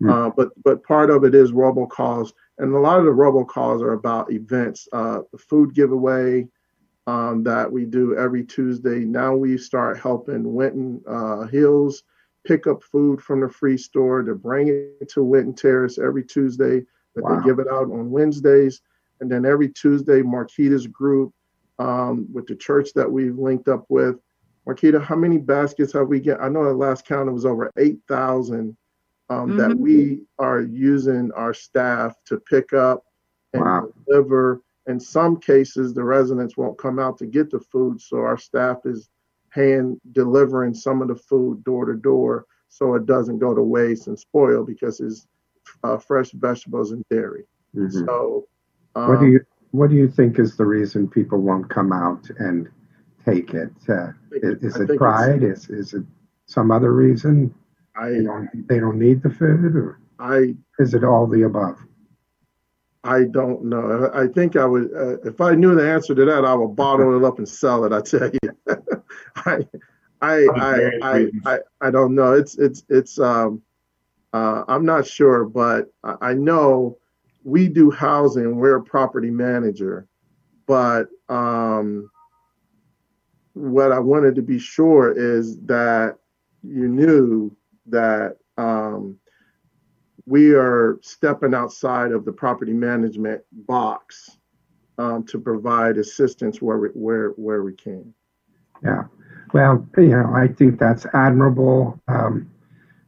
[0.00, 0.10] Hmm.
[0.10, 3.92] Uh, but but part of it is robocalls, and a lot of the robocalls are
[3.92, 4.88] about events.
[4.92, 6.46] Uh, the food giveaway
[7.08, 8.98] um, that we do every Tuesday.
[9.00, 12.02] Now we start helping Winton uh, Hills
[12.46, 16.76] pick up food from the free store to bring it to Winton Terrace every Tuesday.
[17.14, 17.40] But Wow.
[17.40, 18.74] they give it out on Wednesdays,
[19.20, 21.32] and then every Tuesday, Marquita's group
[21.78, 24.16] um, with the church that we've linked up with.
[24.66, 26.40] Marquita, how many baskets have we get?
[26.42, 28.76] I know the last count it was over 8,000
[29.30, 29.78] um, that Mhm.
[29.78, 33.04] we are using our staff to pick up
[33.54, 33.92] and Wow.
[34.06, 34.60] deliver.
[34.88, 38.78] In some cases, the residents won't come out to get the food, so our staff
[38.86, 39.10] is
[39.50, 44.08] hand delivering some of the food door to door so it doesn't go to waste
[44.08, 45.26] and spoil because it's
[45.84, 47.44] uh, fresh vegetables and dairy.
[47.74, 48.06] Mhm.
[48.06, 48.46] So,
[48.94, 49.40] um, What do you,
[49.72, 52.68] what do you think is the reason people won't come out and
[53.24, 53.72] take it?
[53.88, 55.42] Uh, Is is it pride?
[55.42, 56.04] Is, is it
[56.46, 57.54] some other reason?
[58.00, 61.78] They I, don't, they don't need the food or I is it all the above?
[63.08, 64.10] I don't know.
[64.12, 67.16] I think I would, uh, if I knew the answer to that, I would bottle
[67.16, 67.92] it up and sell it.
[67.92, 68.50] I tell you,
[69.36, 69.66] I,
[70.20, 71.26] I, I, I.
[71.46, 72.34] I, I don't know.
[72.34, 73.18] It's, it's, it's.
[73.18, 73.62] Um,
[74.34, 76.98] uh, I'm not sure, but I, I know
[77.44, 78.56] we do housing.
[78.56, 80.06] We're a property manager,
[80.66, 82.10] but um,
[83.54, 86.18] what I wanted to be sure is that
[86.62, 89.18] you knew that um,
[90.28, 94.36] we are stepping outside of the property management box
[94.98, 98.12] um, to provide assistance where we, where where we can.
[98.84, 99.04] Yeah.
[99.54, 101.98] Well, you know, I think that's admirable.
[102.08, 102.50] Um,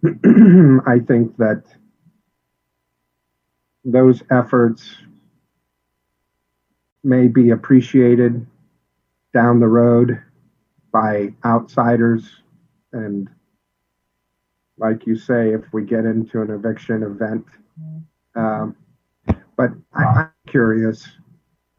[0.86, 1.62] I think that
[3.84, 4.96] those efforts
[7.04, 8.46] may be appreciated
[9.34, 10.22] down the road
[10.92, 12.24] by outsiders.
[12.92, 13.28] And
[14.80, 17.44] like you say, if we get into an eviction event,
[18.34, 18.74] um,
[19.56, 21.06] but I'm curious,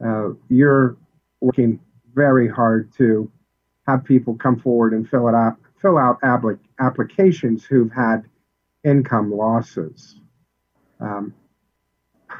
[0.04, 0.96] uh, you're
[1.40, 1.80] working
[2.14, 3.30] very hard to
[3.88, 8.24] have people come forward and fill it out, fill out applic- applications who've had
[8.84, 10.20] income losses.
[11.00, 11.34] Um,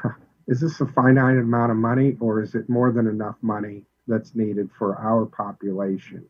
[0.47, 4.33] is this a finite amount of money, or is it more than enough money that's
[4.33, 6.25] needed for our population?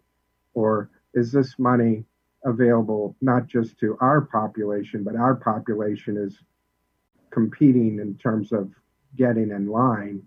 [0.56, 2.06] Or is this money
[2.46, 6.40] available not just to our population, but our population is
[7.32, 8.72] competing in terms of
[9.16, 10.22] getting in line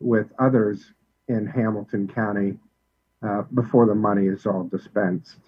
[0.00, 0.92] with others
[1.28, 2.58] in Hamilton County
[3.22, 5.40] uh, before the money is all dispensed.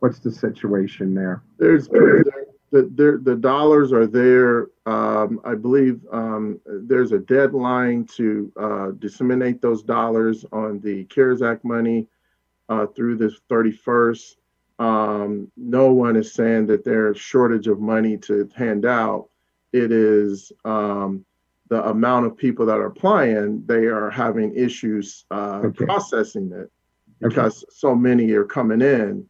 [0.00, 1.42] What's the situation there?
[1.58, 1.88] There's
[2.70, 4.68] the the, the dollars are there.
[4.86, 11.42] Um, I believe um, there's a deadline to uh, disseminate those dollars on the CARES
[11.42, 12.06] Act money
[12.68, 14.36] uh, through the 31st.
[14.78, 19.28] Um, no one is saying that there's shortage of money to hand out.
[19.72, 21.24] It is um,
[21.68, 23.64] the amount of people that are applying.
[23.66, 25.84] They are having issues uh, Okay.
[25.84, 26.70] processing it
[27.20, 29.28] because so many are coming in.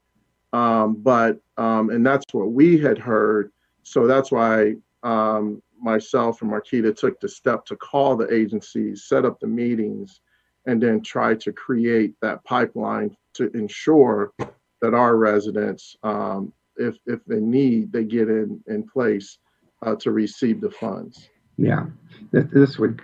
[0.53, 3.51] Um, but um, and that's what we had heard.
[3.83, 9.25] So that's why um, myself and Marquita took the step to call the agencies, set
[9.25, 10.21] up the meetings,
[10.67, 14.33] and then try to create that pipeline to ensure
[14.81, 19.39] that our residents, um, if if they need, they get in in place
[19.83, 21.29] uh, to receive the funds.
[21.57, 21.87] Yeah,
[22.33, 23.01] Th- this would,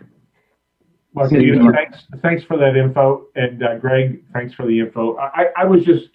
[1.13, 4.79] Well, See, Steve, uh, thanks, thanks for that info, and uh, Greg, thanks for the
[4.79, 5.17] info.
[5.17, 6.11] I, I- I was just,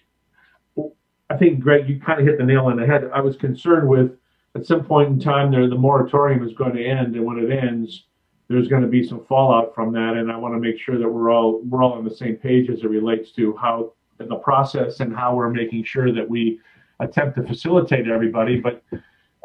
[1.28, 3.08] I think Greg, you kind of hit the nail on the head.
[3.14, 4.12] I was concerned with
[4.56, 7.50] at some point in time there the moratorium is going to end, and when it
[7.52, 8.06] ends,
[8.48, 10.16] there's going to be some fallout from that.
[10.16, 12.68] And I want to make sure that we're all we're all on the same page
[12.70, 13.92] as it relates to how
[14.28, 16.60] the process and how we're making sure that we
[17.00, 18.60] attempt to facilitate everybody.
[18.60, 18.82] But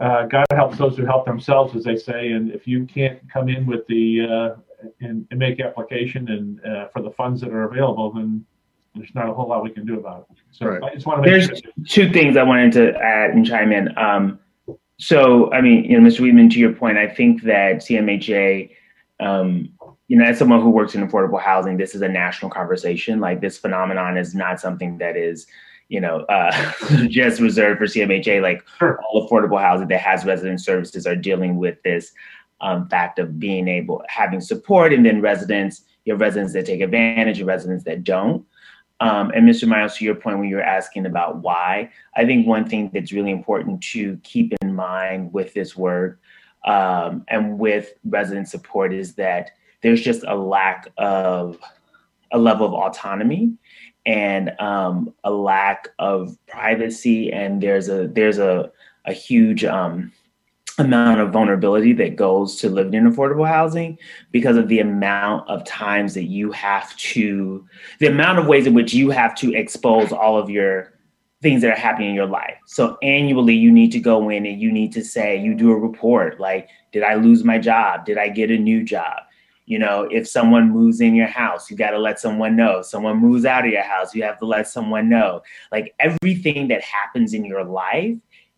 [0.02, 2.32] uh, God helps those who help themselves, as they say.
[2.32, 6.88] And if you can't come in with the uh, and, and, make application and uh,
[6.90, 8.46] for the funds that are available, then
[8.94, 10.38] there's not a whole lot we can do about it.
[10.52, 10.84] So right.
[10.84, 11.72] I just want to make There's sure.
[11.88, 13.98] two things I wanted to add and chime in.
[13.98, 14.40] Um,
[14.98, 16.22] so, I mean, you know, Mr.
[16.22, 18.72] Weedman, to your point, I think that CMHA,
[19.20, 19.70] um,
[20.08, 23.20] you know, as someone who works in affordable housing, this is a national conversation.
[23.20, 25.48] Like this phenomenon is not something that is,
[25.90, 26.74] you know, uh,
[27.08, 28.42] just reserved for CMHA.
[28.42, 29.00] Like sure.
[29.02, 32.12] all affordable housing that has resident services are dealing with this
[32.62, 37.40] um, fact of being able having support, and then residents, your residents that take advantage,
[37.40, 38.46] your residents that don't.
[39.02, 39.68] Um, and Mr.
[39.68, 43.12] Miles, to your point when you were asking about why, I think one thing that's
[43.12, 46.20] really important to keep in mind with this work
[46.66, 49.52] um, and with resident support is that
[49.86, 51.60] there's just a lack of
[52.32, 53.54] a level of autonomy
[54.04, 58.72] and um, a lack of privacy, and there's a there's a
[59.06, 60.12] a huge um,
[60.80, 63.96] amount of vulnerability that goes to living in affordable housing
[64.32, 67.64] because of the amount of times that you have to
[68.00, 70.94] the amount of ways in which you have to expose all of your
[71.44, 72.58] things that are happening in your life.
[72.66, 75.78] So annually you need to go in and you need to say you do a
[75.78, 78.04] report like did i lose my job?
[78.04, 79.22] Did i get a new job
[79.66, 83.18] you know if someone moves in your house you got to let someone know someone
[83.18, 87.34] moves out of your house you have to let someone know like everything that happens
[87.34, 88.16] in your life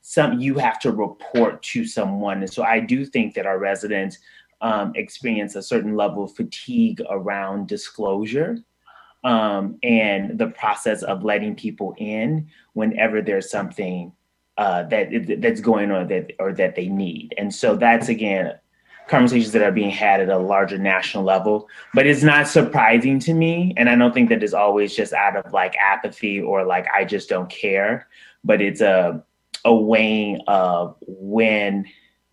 [0.07, 2.37] some you have to report to someone.
[2.41, 4.19] And so I do think that our residents
[4.61, 8.59] um, experience a certain level of fatigue around disclosure
[9.25, 14.13] um, and the process of letting people in whenever there's something
[14.57, 15.09] uh, that
[15.41, 17.35] that's going on that or that they need.
[17.37, 18.53] And so that's again
[19.07, 21.67] conversations that are being had at a larger national level.
[21.93, 25.35] But it's not surprising to me, and I don't think that it's always just out
[25.35, 28.07] of like apathy or like I just don't care.
[28.43, 29.23] But it's a
[29.65, 31.85] a weighing of when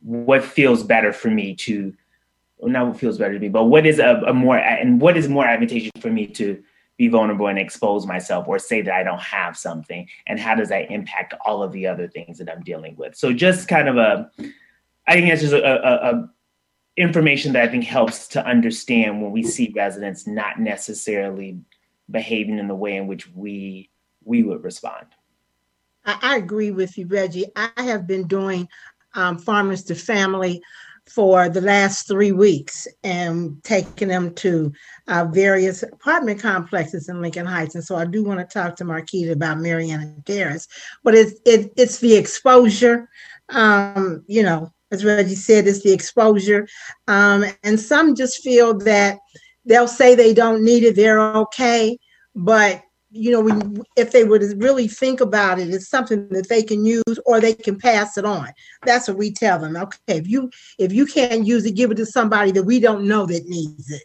[0.02, 1.94] what feels better for me to
[2.62, 5.28] not what feels better to me, but what is a, a, more and what is
[5.28, 6.62] more advantageous for me to
[6.96, 10.68] be vulnerable and expose myself or say that I don't have something and how does
[10.68, 13.16] that impact all of the other things that I'm dealing with.
[13.16, 14.30] So just kind of a
[15.06, 16.30] I think that's just a, a, a
[16.96, 21.58] information that I think helps to understand when we see residents not necessarily
[22.10, 23.90] behaving in the way in which we
[24.24, 25.06] we would respond.
[26.04, 27.46] I, I agree with you, Reggie.
[27.56, 28.68] I have been doing
[29.14, 30.62] um, farmers to family
[31.06, 34.72] for the last three weeks and taking them to
[35.08, 37.74] uh, various apartment complexes in Lincoln Heights.
[37.74, 40.66] And so I do want to talk to Marquita about Marianna Terrace,
[41.02, 43.08] but it's it, it's the exposure.
[43.50, 46.66] Um, you know, as Reggie said, it's the exposure.
[47.08, 49.18] Um, and some just feel that
[49.66, 51.98] they'll say they don't need it, they're okay,
[52.34, 52.82] but
[53.16, 56.84] you know, when if they would really think about it, it's something that they can
[56.84, 58.48] use or they can pass it on.
[58.84, 59.76] That's what we tell them.
[59.76, 63.06] Okay, if you if you can't use it, give it to somebody that we don't
[63.06, 64.02] know that needs it.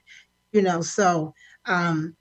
[0.52, 1.34] You know, so
[1.66, 2.16] um,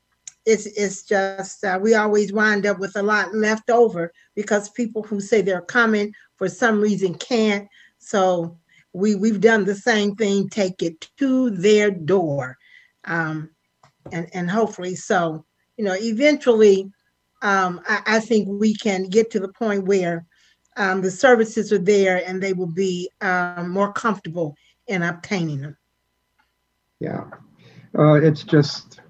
[0.47, 5.03] it's it's just uh, we always wind up with a lot left over because people
[5.03, 7.69] who say they're coming for some reason can't.
[7.99, 8.59] So
[8.93, 10.49] we we've done the same thing.
[10.49, 12.57] Take it to their door,
[13.05, 13.51] um,
[14.13, 15.45] and and hopefully so
[15.79, 16.91] you know, eventually,
[17.41, 20.27] um, I, I, think we can get to the point where
[20.77, 24.57] um, the services are there and they will be um, more comfortable
[24.89, 25.77] in obtaining them.
[26.99, 27.25] Yeah,
[27.97, 29.01] uh, it's just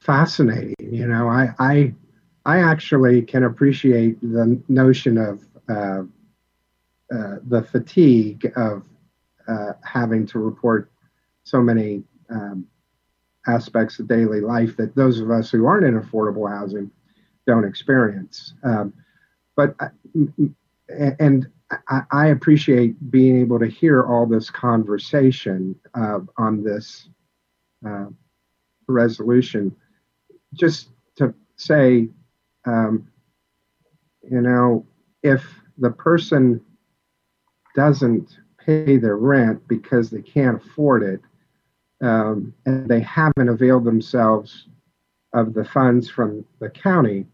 [0.00, 0.74] fascinating.
[0.80, 1.94] You know, I, I,
[2.46, 6.04] I actually can appreciate the notion of uh,
[7.12, 8.84] uh, the fatigue of
[9.48, 10.90] uh, having to report
[11.44, 12.66] so many um,
[13.46, 16.90] aspects of daily life that those of us who aren't in affordable housing
[17.46, 18.54] don't experience.
[18.62, 18.94] Um,
[19.56, 19.74] but
[20.88, 21.46] and
[21.88, 27.08] I, I, appreciate being able to hear all this conversation uh, on this
[27.86, 28.06] uh,
[28.86, 29.74] resolution.
[30.54, 32.08] Just to say,
[32.66, 33.08] um,
[34.22, 34.86] you know,
[35.22, 35.44] if
[35.78, 36.60] the person
[37.74, 41.20] doesn't pay their rent because they can't afford it,
[42.00, 44.68] um, and they haven't availed themselves
[45.32, 47.26] of the funds from the county,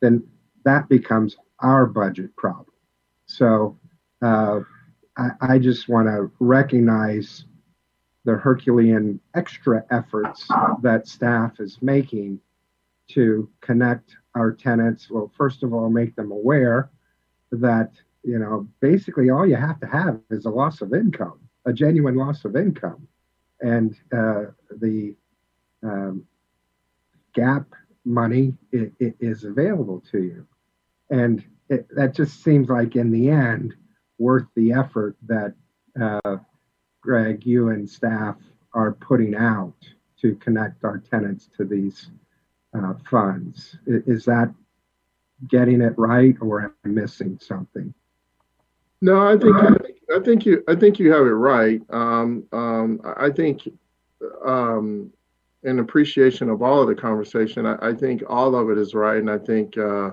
[0.00, 0.22] then
[0.64, 2.66] that becomes our budget problem.
[3.26, 3.78] So
[4.22, 4.60] uh,
[5.16, 7.44] I, I, just want to recognize
[8.24, 10.48] the Herculean extra efforts
[10.82, 12.40] that staff is making
[13.08, 15.08] to connect our tenants.
[15.10, 16.90] Well, first of all, make them aware
[17.52, 17.92] that,
[18.26, 22.16] you know, basically all you have to have is a loss of income, a genuine
[22.16, 23.06] loss of income.
[23.60, 24.46] And uh,
[24.80, 25.14] the
[25.82, 26.24] um,
[27.34, 27.66] gap
[28.04, 30.46] money i- i- is available to you.
[31.10, 33.74] And it, that just seems like in the end,
[34.18, 35.54] worth the effort that
[36.00, 36.36] uh,
[37.02, 38.36] Greg, you and staff
[38.72, 39.74] are putting out
[40.20, 42.10] to connect our tenants to these
[42.76, 43.76] uh, funds.
[43.86, 44.52] Is that
[45.48, 47.94] getting it right or am I missing something?
[49.00, 49.56] No, I think
[50.14, 51.82] I think you I think you have it right.
[51.90, 53.68] Um, um, I think
[54.44, 55.12] um,
[55.64, 59.18] in appreciation of all of the conversation, I, I think all of it is right,
[59.18, 60.10] and I think uh,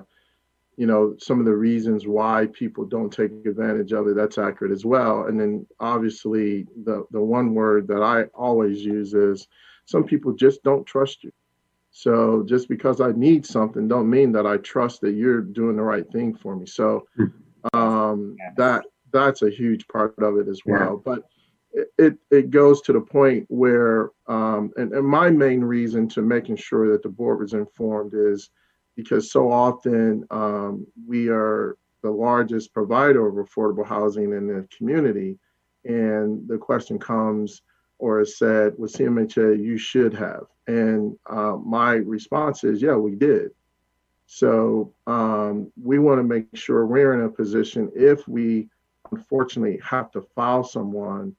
[0.76, 4.72] you know some of the reasons why people don't take advantage of it that's accurate
[4.72, 5.26] as well.
[5.26, 9.48] And then obviously the the one word that I always use is
[9.86, 11.32] some people just don't trust you.
[11.92, 15.82] So just because I need something, don't mean that I trust that you're doing the
[15.82, 16.66] right thing for me.
[16.66, 17.06] So
[17.72, 21.00] um, that that's a huge part of it as well.
[21.02, 21.24] But
[21.72, 26.22] it, it it goes to the point where um, and, and my main reason to
[26.22, 28.50] making sure that the board was informed is
[28.96, 35.38] because so often um, we are the largest provider of affordable housing in the community,
[35.84, 37.62] and the question comes
[37.98, 40.44] or is said with CMHA, you should have.
[40.66, 43.50] And uh, my response is, yeah, we did.
[44.34, 48.68] So um, we want to make sure we're in a position if we
[49.12, 51.36] unfortunately have to file someone,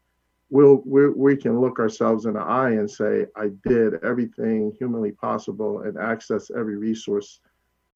[0.50, 5.12] we'll, we we can look ourselves in the eye and say, I did everything humanly
[5.12, 7.42] possible and access every resource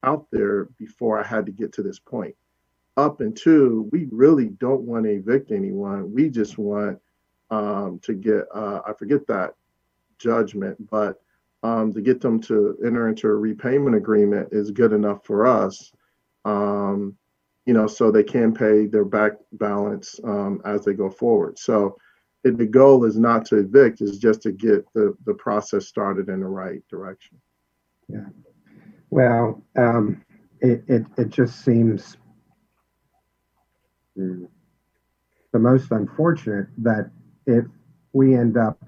[0.02, 2.34] out there before I had to get to this point.
[2.98, 6.12] Up until we really don't want to evict anyone.
[6.12, 6.98] We just want
[7.50, 9.54] um, to get, uh, I forget that
[10.18, 11.22] judgment, but
[11.62, 15.92] um, to get them to enter into a repayment agreement is good enough for us.
[16.44, 17.16] Um,
[17.66, 21.58] you know, so they can pay their back balance um, as they go forward.
[21.58, 21.96] So
[22.42, 26.28] it, the goal is not to evict, is just to get the, the process started
[26.28, 27.40] in the right direction.
[28.08, 28.26] Yeah.
[29.10, 30.24] Well, um,
[30.60, 32.16] it, it, it just seems
[34.16, 37.10] the most unfortunate that
[37.46, 37.64] if
[38.12, 38.78] we end up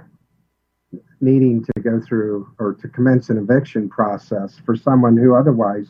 [1.23, 5.89] needing to go through or to commence an eviction process for someone who otherwise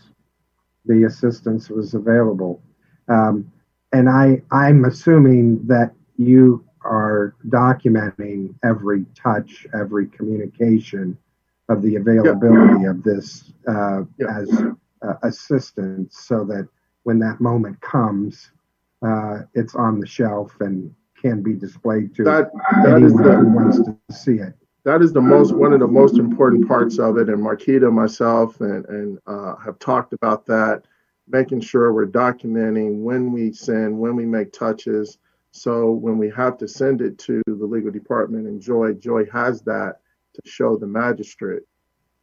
[0.84, 2.62] the assistance was available.
[3.08, 3.50] Um,
[3.92, 11.16] and I, I'm assuming that you are documenting every touch, every communication
[11.68, 14.38] of the availability of this uh, Yeah.
[14.38, 14.50] as
[15.02, 16.68] uh, assistance so that
[17.04, 18.50] when that moment comes,
[19.04, 22.50] uh, it's on the shelf and can be displayed to That,
[22.84, 24.54] that is anyone the, who wants to see it.
[24.84, 28.60] That is the most one of the most important parts of it and marquita myself
[28.60, 30.82] and and uh, have talked about that
[31.28, 35.18] making sure we're documenting when we send when we make touches.
[35.52, 39.62] So when we have to send it to the legal department and joy joy has
[39.62, 39.98] that
[40.34, 41.62] to show the magistrate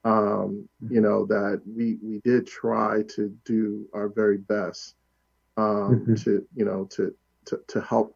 [0.03, 4.95] um, you know that we we did try to do our very best
[5.57, 6.24] um, Mhm.
[6.24, 7.14] to you know to
[7.45, 8.16] to, to help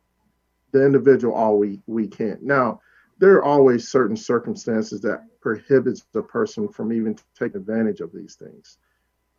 [0.72, 2.40] the individual all we we can.
[2.42, 2.82] Now
[3.24, 8.36] there are always certain circumstances that prohibits the person from even taking advantage of these
[8.36, 8.80] things.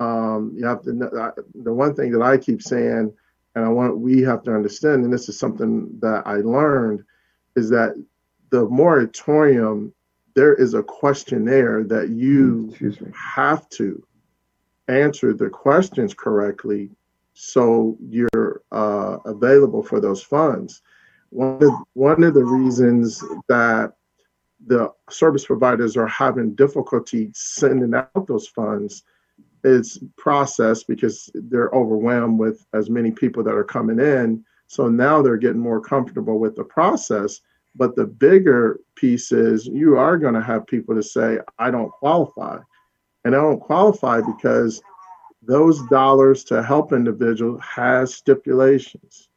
[0.00, 0.92] Um, you have to
[1.54, 3.12] the one thing that I keep saying,
[3.54, 7.04] and I want we have to understand, and this is something that I learned,
[7.56, 8.02] is that
[8.48, 9.92] the moratorium
[10.34, 12.74] there is a questionnaire that you
[13.12, 14.02] have to
[14.88, 16.88] answer the questions correctly
[17.34, 20.80] so you're uh, available for those funds.
[21.34, 23.94] One of, one of the reasons that
[24.66, 29.02] the service providers are having difficulty sending out those funds
[29.64, 34.44] is process because they're overwhelmed with as many people that are coming in.
[34.68, 37.40] So now they're getting more comfortable with the process.
[37.74, 41.90] But the bigger piece is you are going to have people to say, I don't
[41.90, 42.60] qualify.
[43.24, 44.80] And I don't qualify because
[45.42, 49.30] those dollars to help individuals has stipulations.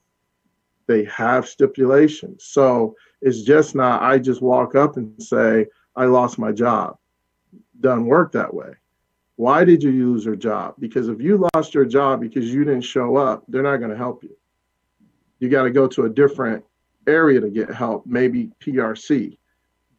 [0.88, 2.45] They have stipulations.
[2.45, 6.97] So it's just not, I just walk up and say, I lost my job.
[7.79, 8.73] Doesn't work that way.
[9.35, 10.75] Why did you lose your job?
[10.79, 13.97] Because if you lost your job because you didn't show up, they're not going to
[13.97, 14.35] help you.
[15.39, 16.63] You got to go to a different
[17.05, 19.38] area to get help, maybe PRC.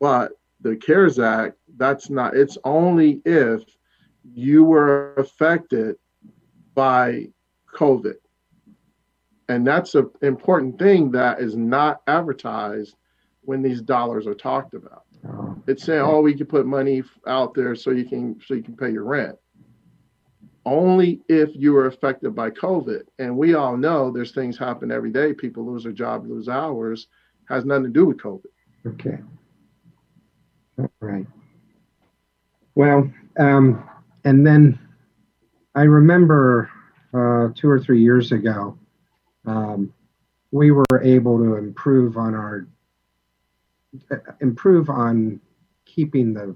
[0.01, 3.62] But the CARES Act, that's not, it's only if
[4.24, 5.97] you were affected
[6.74, 7.28] by
[7.74, 8.16] COVID.
[9.49, 12.96] And that's an important thing that is not advertised
[13.42, 15.05] when these dollars are talked about.
[15.28, 18.62] Oh, It's saying, oh, we can put money out there so you can so you
[18.62, 19.36] can pay your rent.
[20.66, 23.03] only if you are affected by COVID.
[23.18, 25.32] And we all know there's things happen every day.
[25.32, 27.09] People lose their job, lose hours,
[27.49, 28.53] has nothing to do with COVID.
[28.86, 29.18] Okay.
[30.78, 31.26] All right.
[32.74, 33.88] Well, um,
[34.24, 34.78] and then
[35.74, 36.70] I remember
[37.14, 38.76] uh, two or three years ago,
[39.49, 39.92] um,
[40.51, 42.68] we were able to improve on our
[44.11, 45.40] uh, improve on
[45.86, 46.55] keeping the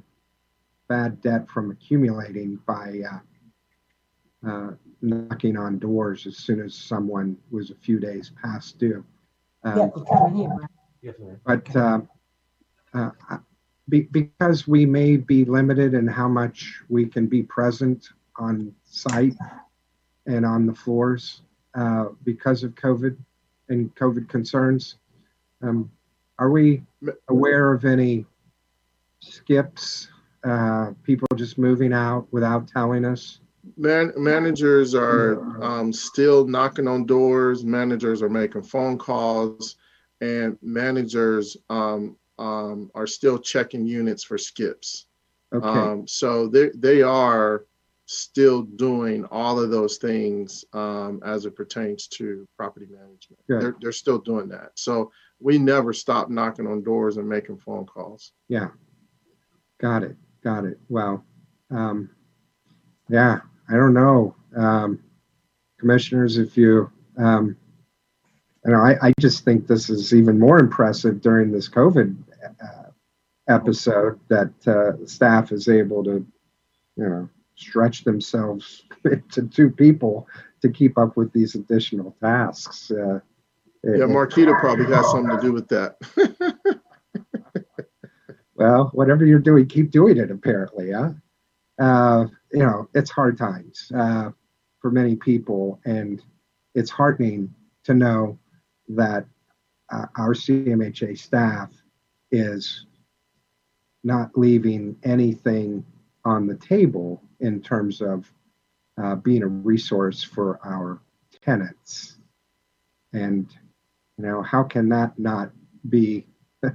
[0.88, 3.00] bad debt from accumulating by
[4.44, 4.70] uh, uh,
[5.00, 9.04] knocking on doors as soon as someone was a few days past due.
[9.64, 10.34] Um, Yeah, you're coming
[11.00, 11.64] here, right?
[11.64, 12.00] but uh,
[12.92, 13.38] uh,
[13.88, 19.36] be, because we may be limited in how much we can be present on site
[20.26, 21.42] and on the floors
[21.74, 23.16] uh, because of COVID
[23.68, 24.96] and COVID concerns,
[25.62, 25.90] um,
[26.38, 26.82] are we
[27.28, 28.26] aware of any
[29.20, 30.08] skips,
[30.44, 33.40] uh, people just moving out without telling us?
[33.76, 37.64] Man, managers are um, still knocking on doors.
[37.64, 39.76] Managers are making phone calls,
[40.20, 45.06] and managers um, um, are still checking units for skips.
[45.54, 47.66] Okay, Um, so they they are
[48.06, 53.40] still doing all of those things um, as it pertains to property management.
[53.48, 53.62] Good.
[53.62, 54.70] They're they're still doing that.
[54.74, 58.32] So we never stop knocking on doors and making phone calls.
[58.48, 58.68] yeah.
[59.80, 60.78] Got it, got it.
[60.88, 61.24] Well,
[61.72, 62.08] um,
[63.08, 64.36] yeah, I don't know.
[64.54, 65.02] Um,
[65.80, 66.88] commissioners, if you,
[67.18, 67.56] um,
[68.64, 72.16] you know, I, I just think this is even more impressive during this COVID
[72.62, 72.90] uh,
[73.48, 76.24] episode that uh, staff is able to,
[76.96, 78.84] you know, stretch themselves
[79.32, 80.26] to two people
[80.60, 82.90] to keep up with these additional tasks.
[82.90, 83.20] Uh,
[83.84, 85.96] Yeah, Marquita probably has something to do with that.
[88.54, 90.30] well, whatever you're doing, keep doing it.
[90.30, 91.10] Apparently, huh?
[91.80, 94.30] Uh, you know, it's hard times uh,
[94.80, 96.22] for many people, and
[96.74, 97.52] it's heartening
[97.84, 98.38] to know
[98.88, 99.26] that
[99.90, 101.70] uh, our CMHA staff
[102.30, 102.86] is
[104.04, 105.84] not leaving anything
[106.24, 108.32] on the table in terms of
[109.02, 111.00] uh, being a resource for our
[111.42, 112.18] tenants.
[113.12, 113.50] And
[114.18, 115.50] you know, how can that not
[115.88, 116.26] be
[116.64, 116.70] uh,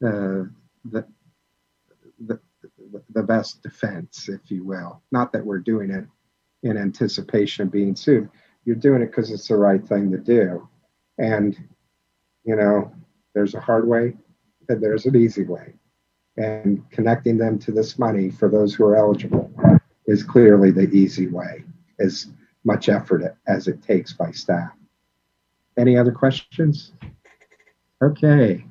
[0.00, 1.06] the
[2.26, 2.40] the
[3.10, 5.02] the best defense, if you will.
[5.10, 6.04] Not that we're doing it
[6.62, 8.28] in anticipation of being sued.
[8.64, 10.68] You're doing it because it's the right thing to do.
[11.18, 11.56] And,
[12.44, 12.92] you know,
[13.34, 14.16] there's a hard way
[14.68, 15.74] and there's an easy way.
[16.36, 19.50] And connecting them to this money for those who are eligible
[20.06, 21.64] is clearly the easy way,
[22.00, 22.26] as
[22.64, 24.72] much effort as it takes by staff.
[25.76, 26.92] Any other questions?
[28.02, 28.64] Okay,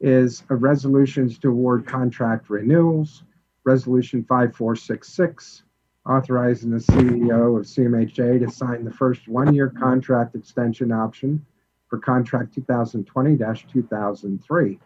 [0.00, 3.22] is a resolutions to award contract renewals.
[3.64, 5.62] Resolution 5466,
[6.08, 11.44] authorizing the CEO of CMHA to sign the first one-year contract extension option
[11.88, 14.78] for contract 2020-2003.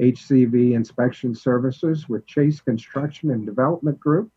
[0.00, 4.30] HCV inspection services with Chase Construction and Development Group,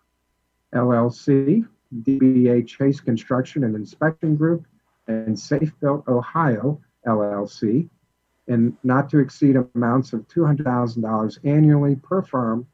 [0.73, 1.65] LLC,
[2.01, 4.65] DBA Chase Construction and Inspection Group,
[5.07, 7.89] and Safe Built Ohio LLC,
[8.47, 12.67] and not to exceed amounts of $200,000 annually per firm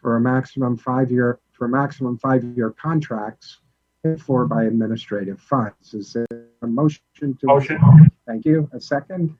[0.00, 3.60] for a maximum five-year for maximum five-year contracts
[4.02, 5.94] paid for by administrative funds.
[5.94, 6.26] Is there
[6.62, 7.00] a motion
[7.40, 7.46] to?
[7.46, 7.78] Motion.
[8.26, 8.68] Thank you.
[8.72, 9.36] A second?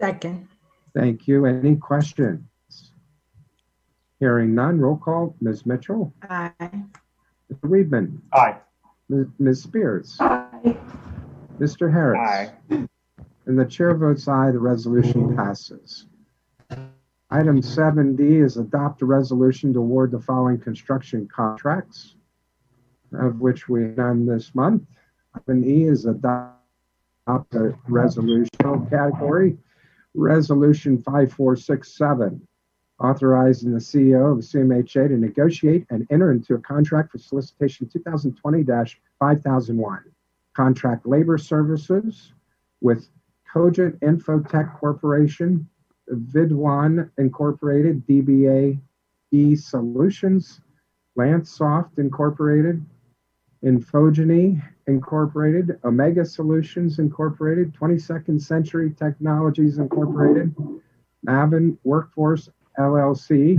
[0.00, 0.48] Second.
[0.94, 1.46] Thank you.
[1.46, 2.42] Any questions?
[4.18, 5.36] Hearing none, roll call.
[5.40, 5.64] Ms.
[5.64, 6.12] Mitchell?
[6.28, 6.52] Aye.
[6.60, 7.68] Mr.
[7.68, 8.18] Weedman?
[8.32, 8.56] Aye.
[9.08, 9.26] Ms.
[9.38, 9.62] Ms.
[9.62, 10.16] Spears?
[10.20, 10.76] Aye.
[11.58, 11.92] Mr.
[11.92, 12.20] Harris?
[12.20, 12.86] Aye.
[13.46, 16.06] And the chair votes aye, the resolution passes.
[17.30, 22.16] Item 7D is adopt a resolution to award the following construction contracts,
[23.12, 24.82] of which we have none this month.
[25.34, 26.56] Item E is adopt
[27.28, 28.48] a resolution
[28.90, 29.56] category,
[30.14, 32.46] Resolution 5467,
[33.00, 39.98] authorizing the CEO of CMHA to negotiate and enter into a contract for solicitation 2020-5001,
[40.54, 42.32] contract labor services
[42.80, 43.08] with
[43.52, 45.68] Cogent Infotech Corporation,
[46.08, 48.80] Vidwan Incorporated, DBA
[49.32, 50.60] E Solutions,
[51.16, 52.84] Lancesoft Incorporated,
[53.64, 60.54] Infogeny Incorporated, Omega Solutions Incorporated, 22nd Century Technologies Incorporated,
[61.26, 63.58] Maven Workforce LLC,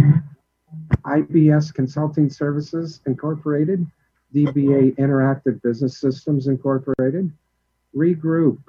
[1.05, 3.85] IBS Consulting Services Incorporated,
[4.33, 7.31] DBA Interactive Business Systems Incorporated,
[7.95, 8.59] Regroup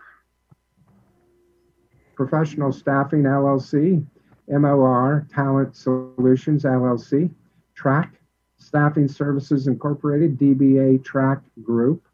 [2.15, 4.05] Professional Staffing LLC,
[4.49, 7.31] MOR Talent Solutions LLC,
[7.75, 8.21] Track
[8.59, 12.07] Staffing Services Incorporated, DBA Track Group,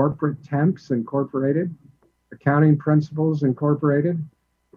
[0.00, 1.76] Corporate Temps Incorporated,
[2.32, 4.26] Accounting Principals Incorporated,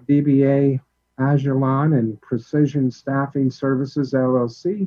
[0.05, 0.81] DBA
[1.17, 4.85] Ajilon and Precision Staffing Services LLC,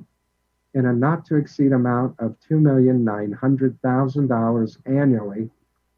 [0.74, 5.48] in a not to exceed amount of $2,900,000 annually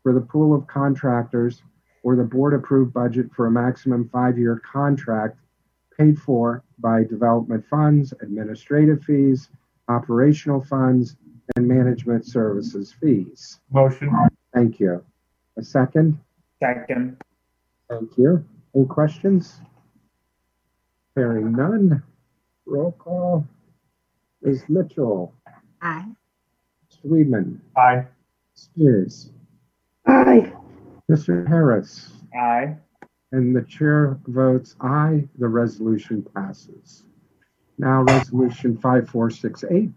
[0.04, 1.64] for the pool of contractors
[2.04, 5.40] or the board approved budget for a maximum five-year contract
[5.98, 9.48] paid for by development funds, administrative fees,
[9.88, 11.16] operational funds,
[11.56, 13.60] and management services fees.
[13.72, 14.27] Motion.
[14.54, 15.04] Thank you.
[15.56, 16.18] A second?
[16.60, 17.16] Second.
[17.90, 18.44] Thank you.
[18.74, 19.60] Any questions?
[21.14, 22.02] Hearing none.
[22.66, 23.46] Roll call.
[24.42, 24.62] Ms.
[24.68, 25.34] Mitchell,
[25.82, 26.06] Aye.
[26.92, 27.06] Mr.
[27.06, 28.06] Weedman, Aye.
[28.54, 29.30] Spears,
[30.06, 30.52] Aye.
[31.10, 31.44] Mr.
[31.48, 32.76] Harris, Aye.
[33.32, 35.26] and the chair votes aye.
[35.38, 37.02] The resolution passes.
[37.78, 39.90] Now, Resolution 5468,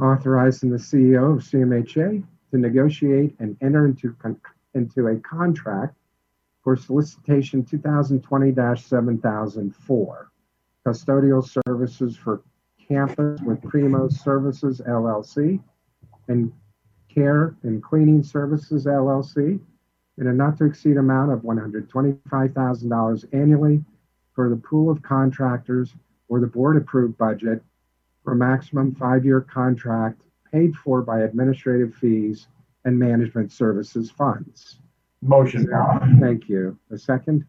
[0.00, 2.24] authorizing the CEO of CMHA
[2.54, 4.40] to negotiate and enter into, con-
[4.74, 5.96] into a contract
[6.62, 10.26] for solicitation 2020-7004,
[10.86, 12.42] custodial services for
[12.86, 15.60] campus with Primo Services LLC
[16.28, 16.52] and
[17.12, 19.58] Care and Cleaning Services LLC
[20.18, 23.84] in a not to exceed amount of $125,000 annually
[24.32, 25.92] for the pool of contractors
[26.28, 27.64] or the board approved budget
[28.22, 30.22] for a maximum five-year contract
[30.54, 32.46] paid for by administrative fees
[32.84, 34.78] and management services funds.
[35.20, 35.66] Motion.
[36.20, 36.78] Thank you.
[36.92, 37.44] A second?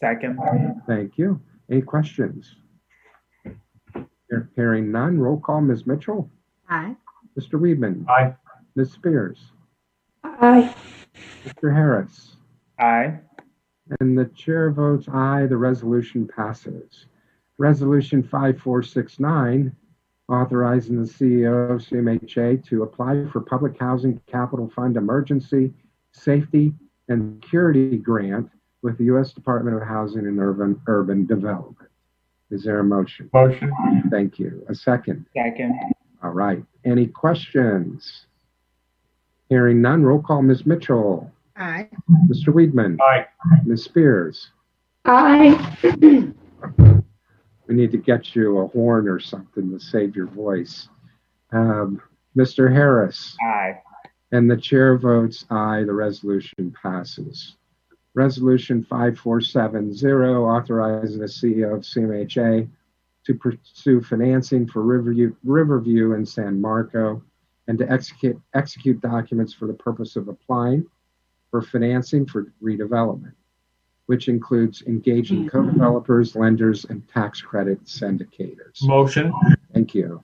[0.00, 0.38] Second.
[0.86, 1.40] Thank you.
[1.70, 2.56] Any questions?
[4.30, 5.86] Hear- Hearing none, roll call, Ms.
[5.86, 6.30] Mitchell,
[6.68, 6.96] Aye.
[7.38, 7.60] Mr.
[7.60, 8.34] Weedman, Aye.
[8.74, 8.92] Ms.
[8.92, 9.52] Spears,
[10.24, 10.74] Aye.
[11.44, 11.72] Mr.
[11.74, 12.36] Harris,
[12.78, 13.18] Aye.
[14.00, 17.06] and the chair votes aye, the resolution passes.
[17.58, 19.76] Resolution 5469,
[20.28, 25.72] authorizing the CEO of CMHA to apply for Public Housing Capital Fund Emergency
[26.12, 26.72] Safety
[27.08, 28.48] and Security Grant
[28.82, 29.32] with the U.S.
[29.32, 31.90] Department of Housing and Urban, Urban Development.
[32.50, 33.28] Is there a motion?
[33.32, 33.72] Motion.
[34.10, 34.64] Thank you.
[34.68, 35.26] A second.
[35.34, 35.74] Second.
[36.22, 36.62] All right.
[36.84, 38.26] Any questions?
[39.48, 40.64] Hearing none, roll call Ms.
[40.64, 41.88] Mitchell, Aye.
[42.28, 42.48] Mr.
[42.48, 43.26] Weedman, Aye.
[43.64, 43.84] Ms.
[43.84, 44.48] Spears.
[45.04, 46.32] Aye.
[47.66, 50.88] We need to get you a horn or something to save your voice.
[51.52, 52.00] Um,
[52.36, 52.70] Mr.
[52.72, 53.80] Harris, Aye.
[54.32, 57.56] and the chair votes aye, the resolution passes.
[58.14, 62.68] Resolution 5470, authorizing the CEO of CMHA
[63.24, 67.22] to pursue financing for Riverview, Riverview and San Marco
[67.66, 70.86] and to execute, execute documents for the purpose of applying
[71.50, 73.32] for financing for redevelopment,
[74.06, 75.48] which includes engaging mm-hmm.
[75.48, 78.82] co-developers, lenders, and tax credit syndicators.
[78.82, 79.32] Motion.
[79.72, 80.22] Thank you.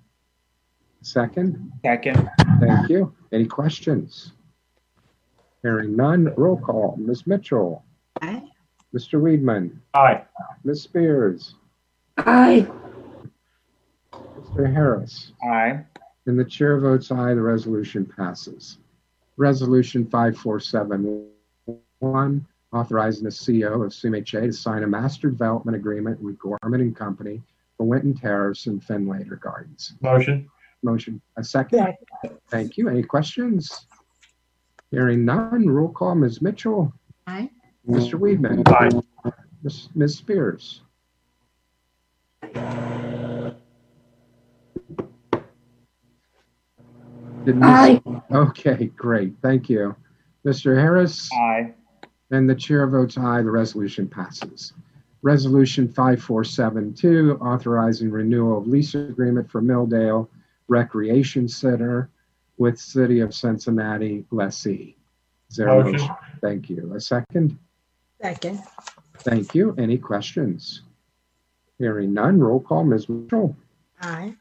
[1.03, 1.72] Second?
[1.83, 2.28] Second.
[2.61, 3.14] Thank you.
[3.33, 4.33] Any questions?
[5.62, 6.97] Hearing none, roll call.
[6.99, 7.26] Ms.
[7.26, 7.83] Mitchell,
[8.22, 8.43] Aye.
[8.95, 9.20] Mr.
[9.20, 10.22] Weedman, Aye.
[10.64, 10.83] Ms.
[10.83, 11.55] Spears,
[12.18, 12.66] Aye.
[14.12, 14.72] Mr.
[14.72, 15.81] Harris, Aye.
[16.26, 18.78] and the chair votes aye, the resolution passes.
[19.37, 26.81] Resolution 5471, authorizing the CEO of CMHA to sign a master development agreement with Gorman
[26.81, 27.43] and Company
[27.77, 29.95] for Winton Terrace and Findlater Gardens.
[30.01, 30.49] Motion.
[30.83, 31.95] Motion, a second?
[32.23, 32.39] Second.
[32.49, 32.89] Thank you.
[32.89, 33.87] Any questions?
[34.91, 36.41] Hearing none, roll call, Ms.
[36.43, 36.93] Mitchell,
[37.27, 37.51] Aye.
[37.89, 38.18] Mr.
[38.18, 38.66] Weedman.
[38.68, 39.31] Aye.
[39.62, 39.89] Ms.
[39.95, 40.16] Ms.
[40.16, 40.81] Spears.
[47.45, 47.62] Did Ms.
[47.62, 48.03] Aye.
[48.33, 49.35] Okay, great.
[49.43, 49.95] Thank you.
[50.47, 50.77] Mr.
[50.77, 51.29] Harris?
[51.33, 51.75] Aye.
[52.31, 54.72] And the chair votes aye, the resolution passes.
[55.22, 60.28] Resolution 5472, authorizing renewal of lease agreement for Millvale
[60.68, 62.09] Recreation Center
[62.57, 64.97] with City of Cincinnati lessee.
[65.51, 65.93] Is there a Motion.
[66.01, 66.14] motion?
[66.41, 66.95] Thank you.
[66.95, 67.59] A second?
[68.22, 68.62] Second.
[69.18, 69.74] Thank you.
[69.76, 70.83] Any questions?
[71.78, 73.09] Hearing none, roll call, Ms.
[73.09, 73.57] Mitchell,
[74.03, 74.35] Aye.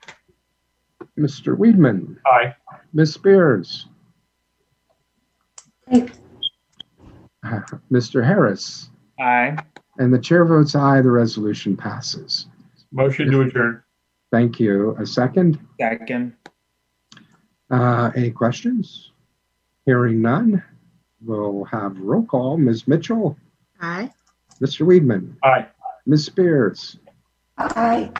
[1.17, 1.57] Mr.
[1.57, 2.53] Weedman, Aye.
[2.93, 3.13] Ms.
[3.13, 3.87] Spears,
[5.91, 6.09] Aye.
[7.91, 8.25] Mr.
[8.25, 8.89] Harris,
[9.19, 9.57] Aye.
[9.97, 12.47] and the chair votes aye, the resolution passes.
[12.91, 13.83] Motion to adjourn.
[14.31, 14.95] Thank you.
[14.99, 15.59] A second?
[15.79, 16.33] Second.
[17.71, 19.11] Uh, any questions?
[19.85, 20.63] Hearing none,
[21.23, 22.57] we'll have roll call.
[22.57, 22.87] Ms.
[22.87, 23.37] Mitchell,
[23.81, 24.11] Aye.
[24.61, 24.85] Mr.
[24.85, 25.67] Weedman, Aye.
[26.05, 26.25] Ms.
[26.25, 26.97] Spears,
[27.57, 28.11] Aye.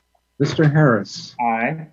[0.41, 0.71] Mr.
[0.71, 1.87] Harris, Aye.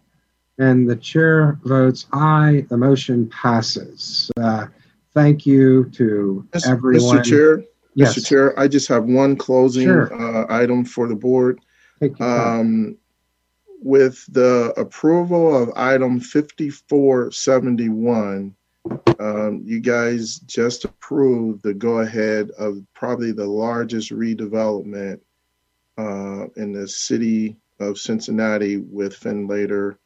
[0.58, 2.64] and the chair votes aye.
[2.68, 4.30] The motion passes.
[4.38, 4.66] Uh,
[5.16, 7.18] thank you to Mis- everyone.
[7.18, 7.24] Mr.
[7.24, 7.64] Chair,
[7.94, 8.26] Yes, Mr.
[8.28, 10.12] Chair, I just have one closing Sure.
[10.14, 11.58] uh, item for the board.
[11.98, 12.60] take your time.
[12.60, 12.96] Um,
[13.82, 18.54] with the approval of item fifty-four seventy-one,
[19.18, 25.20] um, you guys just approved the go-ahead of probably the largest redevelopment
[25.96, 29.96] uh, in the city of Cincinnati with Findlater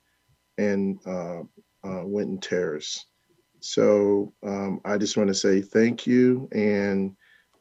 [0.58, 1.40] and uh,
[1.84, 3.06] uh, Winton Terrace.
[3.60, 7.14] So um, I just want to say thank you and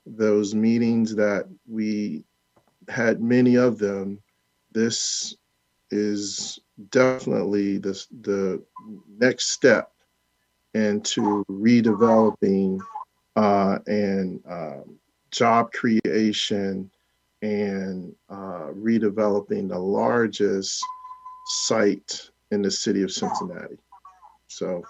[0.06, 2.24] those meetings that we
[2.88, 4.22] had many of them.
[4.72, 5.36] This
[5.92, 8.64] is definitely the, the
[9.18, 9.92] next step
[10.74, 12.80] into redeveloping
[13.36, 15.00] uh, and um,
[15.32, 16.90] job creation
[17.42, 20.84] and uh, redeveloping the largest
[21.46, 23.78] site in the city of Cincinnati.
[24.48, 24.84] So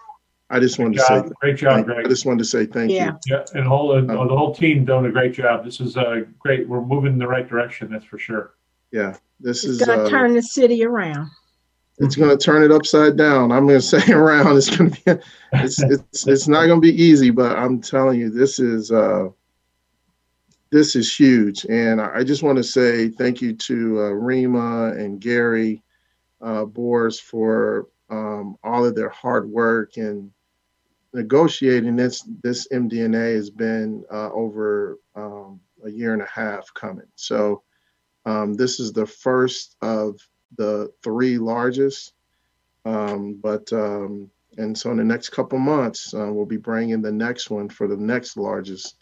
[0.52, 1.34] I just wanted Great to say, job.
[1.42, 3.12] Great job, thank- I just wanted to say thank Yeah.
[3.28, 3.36] you.
[3.36, 5.64] Yeah, and whole, and the whole team doing a great job.
[5.64, 6.68] This is uh great.
[6.68, 8.54] We're moving in the right direction, that's for sure.
[8.92, 9.82] Yeah, this It's is.
[9.86, 11.30] gonna uh, turn the city around.
[12.00, 13.52] it's going to turn it upside down.
[13.52, 14.58] I'm going to say around.
[14.58, 15.22] It's going to be.
[15.54, 19.28] It's it's it's not going to be easy, but I'm telling you, this is uh,
[20.72, 21.66] this is huge.
[21.70, 25.84] And I I just want to say thank you to uh, Rima and Gary
[26.42, 30.32] uh, Boers for um, all of their hard work and
[31.14, 32.24] negotiating this.
[32.44, 37.08] This MDNA has been uh, over um, a year and a half coming.
[37.16, 37.64] So
[38.26, 40.20] um, this is the first of
[40.58, 42.14] the three largest.
[42.86, 47.12] Um, but um, and so in the next couple months, uh, we'll be bringing the
[47.12, 48.96] next one for the next largest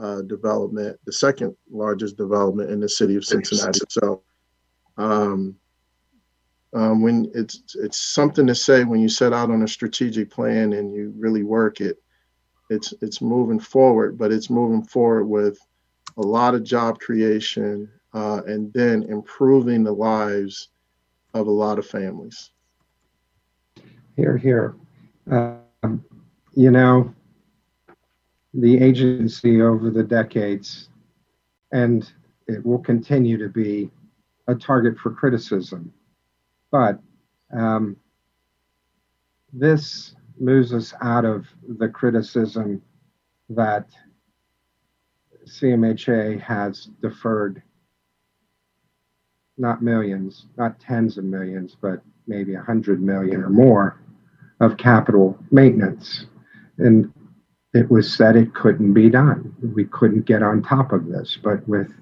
[0.00, 3.80] uh, development, the second largest development in the city of Cincinnati.
[3.88, 4.22] So
[6.74, 10.74] um, when it's it's something to say when you set out on a strategic plan
[10.74, 12.02] and you really work it.
[12.70, 15.58] It's it's moving forward, but it's moving forward with
[16.18, 20.68] a lot of job creation uh, and then improving the lives
[21.34, 22.50] of a lot of families.
[24.16, 24.74] Here, here.
[25.30, 26.04] Um,
[26.54, 27.14] you know,
[28.52, 30.88] the agency over the decades,
[31.72, 32.10] and
[32.46, 33.90] it will continue to be
[34.48, 35.92] a target for criticism.
[36.70, 37.00] But
[37.56, 37.96] um,
[39.52, 41.46] this moves us out of
[41.78, 42.82] the criticism
[43.50, 43.88] that
[45.46, 47.62] CMHA has deferred
[49.56, 54.00] not millions, not tens of millions, but maybe a hundred million or more
[54.60, 56.26] of capital maintenance.
[56.78, 57.12] And
[57.74, 59.54] it was said it couldn't be done.
[59.74, 61.38] We couldn't get on top of this.
[61.42, 61.92] But with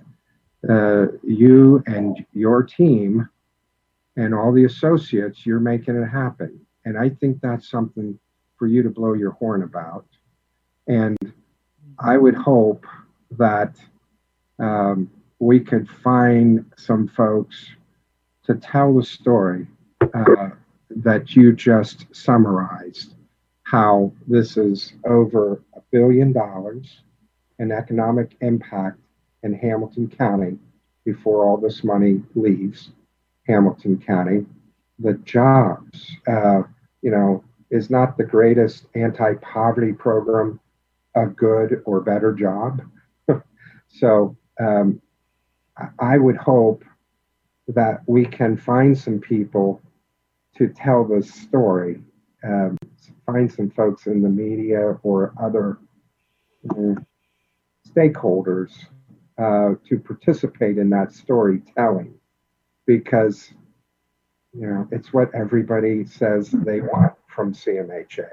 [0.68, 3.28] uh, you and your team
[4.16, 6.60] and all the associates, you're making it happen.
[6.84, 8.18] And I think that's something
[8.58, 10.06] for you to blow your horn about.
[10.86, 11.16] And
[11.98, 12.86] I would hope
[13.32, 13.76] that
[14.58, 17.70] um, we could find some folks
[18.44, 19.66] to tell the story
[20.14, 20.50] uh,
[20.90, 23.14] that you just summarized
[23.64, 27.00] how this is over a billion dollars
[27.58, 28.98] in economic impact
[29.42, 30.56] in Hamilton County
[31.04, 32.90] before all this money leaves
[33.47, 34.47] Hamilton County.
[34.99, 36.62] The jobs, uh,
[37.03, 40.61] you know, is not the greatest anti poverty program
[41.14, 42.82] a good or better job.
[43.88, 45.01] so um,
[45.99, 46.84] I- would hope
[47.68, 49.80] that we can find some people
[50.57, 52.01] to tell this story.
[52.44, 52.76] Um,
[53.26, 55.78] find some folks in the media or other
[56.66, 57.05] mm,
[57.88, 58.72] stakeholders
[59.38, 62.14] uh, to participate in that storytelling
[62.87, 63.53] because
[64.55, 68.28] you know it's what everybody says they want from CMHA.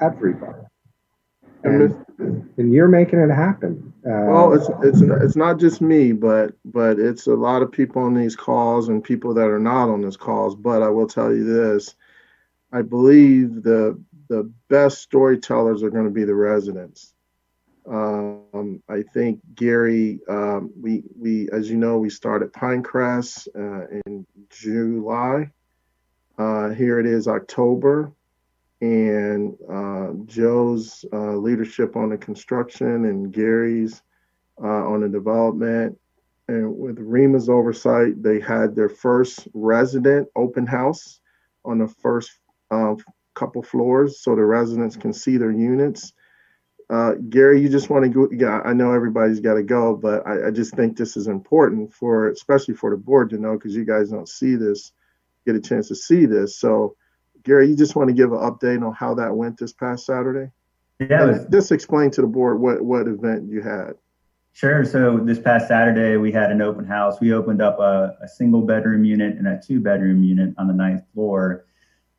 [0.00, 0.62] Everybody.
[1.64, 3.92] And And, you're making it happen.
[4.06, 8.02] Uh, Well, it's it's it's not just me, but but it's a lot of people
[8.02, 10.54] on these calls and people that are not on these calls.
[10.54, 11.94] But I will tell you this:
[12.72, 17.14] I believe the the best storytellers are going to be the residents.
[17.88, 24.26] Um, I think Gary, um, we we as you know, we started Pinecrest uh, in
[24.50, 25.50] July.
[26.38, 28.12] Uh, here it is October
[28.80, 34.02] and uh, Joe's uh, leadership on the construction and Gary's
[34.62, 35.98] uh, on the development.
[36.48, 41.20] And with Rima's oversight, they had their first resident open house
[41.64, 42.30] on the first
[42.70, 42.94] uh,
[43.34, 46.12] couple floors so the residents can see their units.
[46.88, 48.28] Uh, Gary, you just want to go?
[48.30, 51.92] Yeah, I know everybody's got to go, but I, I just think this is important
[51.92, 54.92] for, especially for the board to know, because you guys don't see this,
[55.44, 56.56] get a chance to see this.
[56.56, 56.94] So,
[57.42, 60.52] Gary, you just want to give an update on how that went this past Saturday?
[61.00, 63.94] Yeah, was, just explain to the board what, what event you had.
[64.52, 64.84] sure.
[64.84, 67.20] So this past Saturday, we had an open house.
[67.20, 70.72] We opened up a, a single bedroom unit and a two bedroom unit on the
[70.72, 71.66] ninth floor.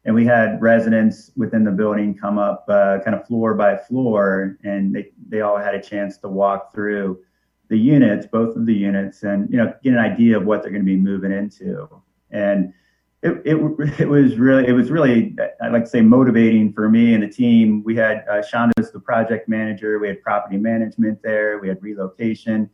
[0.07, 4.57] And we had residents within the building come up uh, kind of floor by floor,
[4.63, 7.19] and they, they all had a chance to walk through
[7.67, 10.71] the units, both of the units, and you know get an idea of what they're
[10.71, 11.89] going to be moving into.
[12.31, 12.73] And
[13.21, 17.13] it, it, it was really it was really I'd like to say motivating for me
[17.13, 17.83] and the team.
[17.83, 19.99] We had uh, Shonda's the project manager.
[19.99, 21.59] We had property management there.
[21.59, 22.69] We had relocation.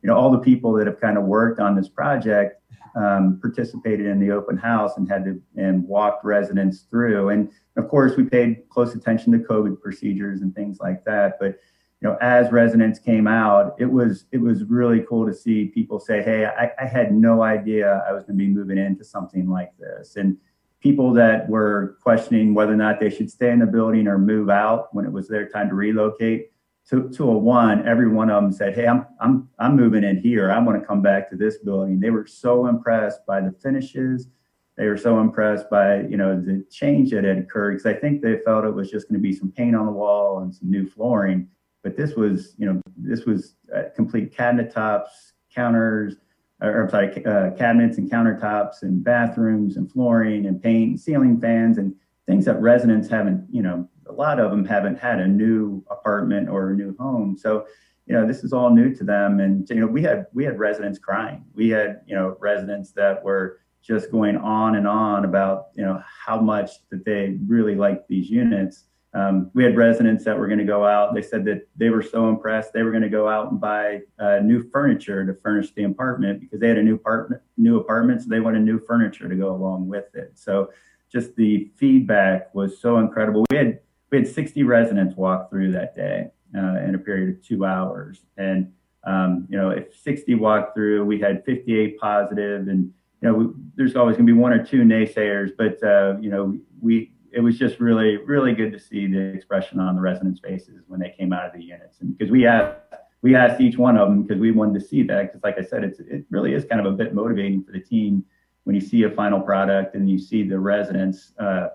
[0.00, 2.62] You know all the people that have kind of worked on this project
[2.98, 7.28] um, participated in the open house and had to and walked residents through.
[7.28, 11.38] And of course, we paid close attention to COVID procedures and things like that.
[11.38, 11.58] But
[12.00, 16.00] you know, as residents came out, it was it was really cool to see people
[16.00, 19.48] say, "Hey, I, I had no idea I was going to be moving into something
[19.48, 20.36] like this," and
[20.80, 24.48] people that were questioning whether or not they should stay in the building or move
[24.48, 26.50] out when it was their time to relocate.
[26.90, 30.16] To, to a one, every one of them said, "Hey, I'm I'm I'm moving in
[30.16, 30.50] here.
[30.50, 34.28] I want to come back to this building." They were so impressed by the finishes.
[34.76, 38.22] They were so impressed by you know the change that had occurred because I think
[38.22, 40.70] they felt it was just going to be some paint on the wall and some
[40.70, 41.48] new flooring
[41.82, 46.16] but this was you know this was uh, complete cabinet tops counters
[46.60, 51.40] or I'm sorry uh, cabinets and countertops and bathrooms and flooring and paint and ceiling
[51.40, 51.94] fans and
[52.26, 56.48] things that residents haven't you know a lot of them haven't had a new apartment
[56.48, 57.66] or a new home so
[58.06, 60.58] you know this is all new to them and you know we had we had
[60.58, 65.68] residents crying we had you know residents that were just going on and on about
[65.74, 68.84] you know how much that they really liked these units
[69.14, 71.14] um, we had residents that were going to go out.
[71.14, 74.00] They said that they were so impressed they were going to go out and buy
[74.18, 78.22] uh, new furniture to furnish the apartment because they had a new apartment, new apartment,
[78.22, 80.32] so they wanted new furniture to go along with it.
[80.34, 80.70] So,
[81.10, 83.46] just the feedback was so incredible.
[83.50, 83.80] We had
[84.10, 88.20] we had 60 residents walk through that day uh, in a period of two hours,
[88.36, 88.72] and
[89.04, 93.46] um, you know, if 60 walked through, we had 58 positive, and you know, we,
[93.76, 97.40] there's always going to be one or two naysayers, but uh, you know, we it
[97.40, 101.14] was just really, really good to see the expression on the residents' faces when they
[101.18, 102.00] came out of the units.
[102.00, 102.78] And because we asked,
[103.22, 105.22] we asked each one of them because we wanted to see that.
[105.26, 107.80] Because, like I said, it's it really is kind of a bit motivating for the
[107.80, 108.24] team
[108.64, 111.68] when you see a final product and you see the residents' uh,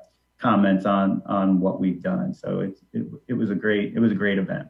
[0.44, 2.34] comments on on what we've done.
[2.34, 4.68] So it's it, it was a great it was a great event.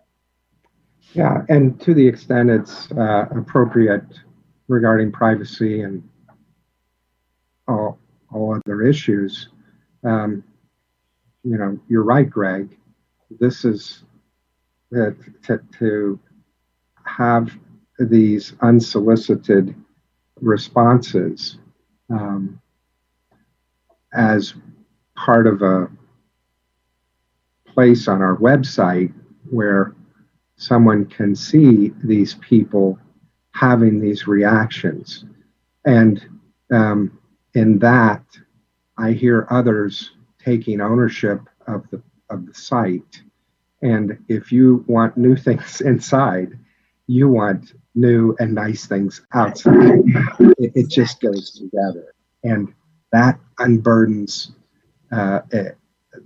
[1.13, 4.05] Yeah, and to the extent it's uh, appropriate
[4.67, 6.07] regarding privacy and
[7.67, 7.99] all,
[8.33, 9.49] all other issues,
[10.03, 10.43] um,
[11.43, 12.77] you know, you're right, Greg.
[13.39, 14.03] This is
[14.95, 15.11] uh,
[15.43, 16.19] to, to
[17.05, 17.51] have
[17.99, 19.75] these unsolicited
[20.39, 21.57] responses
[22.09, 22.59] um,
[24.13, 24.53] as
[25.23, 25.87] part of a
[27.65, 29.13] place on our website
[29.49, 29.95] where
[30.57, 32.99] someone can see these people
[33.51, 35.25] having these reactions.
[35.85, 36.23] And
[36.71, 37.17] um,
[37.53, 38.23] in that,
[38.97, 40.11] I hear others
[40.43, 43.21] taking ownership of the of the site.
[43.81, 46.57] And if you want new things inside,
[47.07, 50.03] you want new and nice things outside.
[50.57, 52.13] It, it just goes together,
[52.43, 52.73] and
[53.11, 54.51] that unburdens
[55.13, 55.41] uh,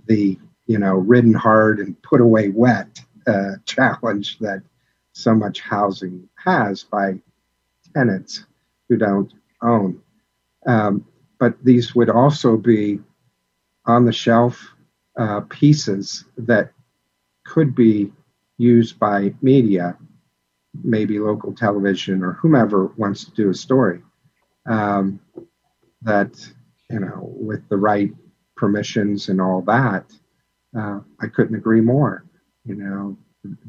[0.06, 4.62] the you know ridden hard and put away wet uh, challenge that
[5.12, 7.20] so much housing has by
[7.94, 8.44] tenants
[8.88, 9.32] who don't
[9.62, 10.00] own.
[10.66, 11.04] Um,
[11.38, 13.00] but these would also be
[13.86, 14.74] on the shelf
[15.18, 16.72] uh, pieces that
[17.44, 18.12] could be
[18.58, 19.96] used by media,
[20.82, 24.02] maybe local television or whomever wants to do a story.
[24.66, 25.20] Um,
[26.02, 26.38] that,
[26.90, 28.12] you know, with the right
[28.58, 30.12] permissions and all that,
[30.76, 32.24] uh, I couldn't agree more.
[32.64, 33.16] You know,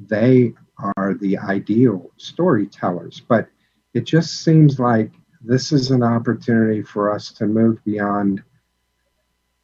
[0.08, 3.48] they are the ideal storytellers, but
[3.94, 5.12] it just seems like
[5.42, 8.44] this is an opportunity for us to move beyond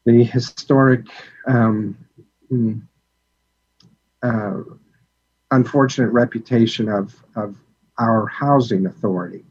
[0.05, 1.05] the historic
[1.47, 1.97] um,
[2.51, 2.81] mm,
[4.23, 4.61] uh,
[5.51, 7.57] unfortunate reputation of, of
[7.99, 9.43] our housing authority.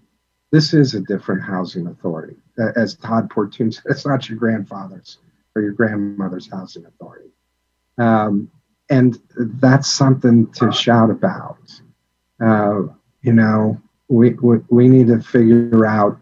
[0.50, 2.36] This is a different housing authority.
[2.76, 5.18] As Todd Portune said, it's not your grandfather's
[5.54, 7.30] or your grandmother's housing authority.
[7.98, 8.50] Um,
[8.90, 11.58] and that's something to shout about.
[12.40, 12.82] Uh,
[13.22, 16.18] you know, we, we, we need to figure out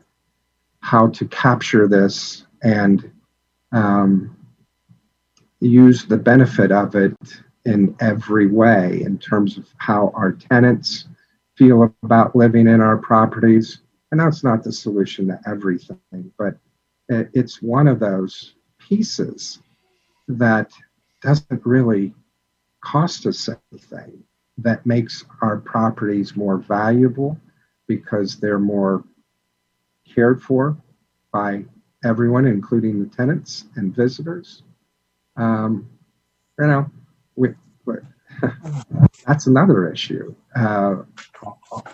[0.80, 3.10] how to capture this and
[3.72, 4.36] um,
[5.60, 7.16] use the benefit of it
[7.64, 11.06] in every way in terms of how our tenants
[11.56, 13.78] feel about living in our properties.
[14.10, 16.56] And that's not the solution to everything, but
[17.08, 18.54] it's one of those
[18.88, 19.60] pieces
[20.28, 20.72] that
[21.20, 22.14] doesn't really
[22.82, 24.22] cost us anything,
[24.58, 27.38] that makes our properties more valuable
[27.86, 29.04] because they're more
[30.14, 30.76] cared for
[31.32, 31.64] by
[32.04, 34.62] everyone, including the tenants and visitors.
[35.36, 35.88] Um,
[36.58, 36.90] you know,
[37.36, 37.50] we,
[39.26, 40.34] that's another issue.
[40.54, 40.96] Uh,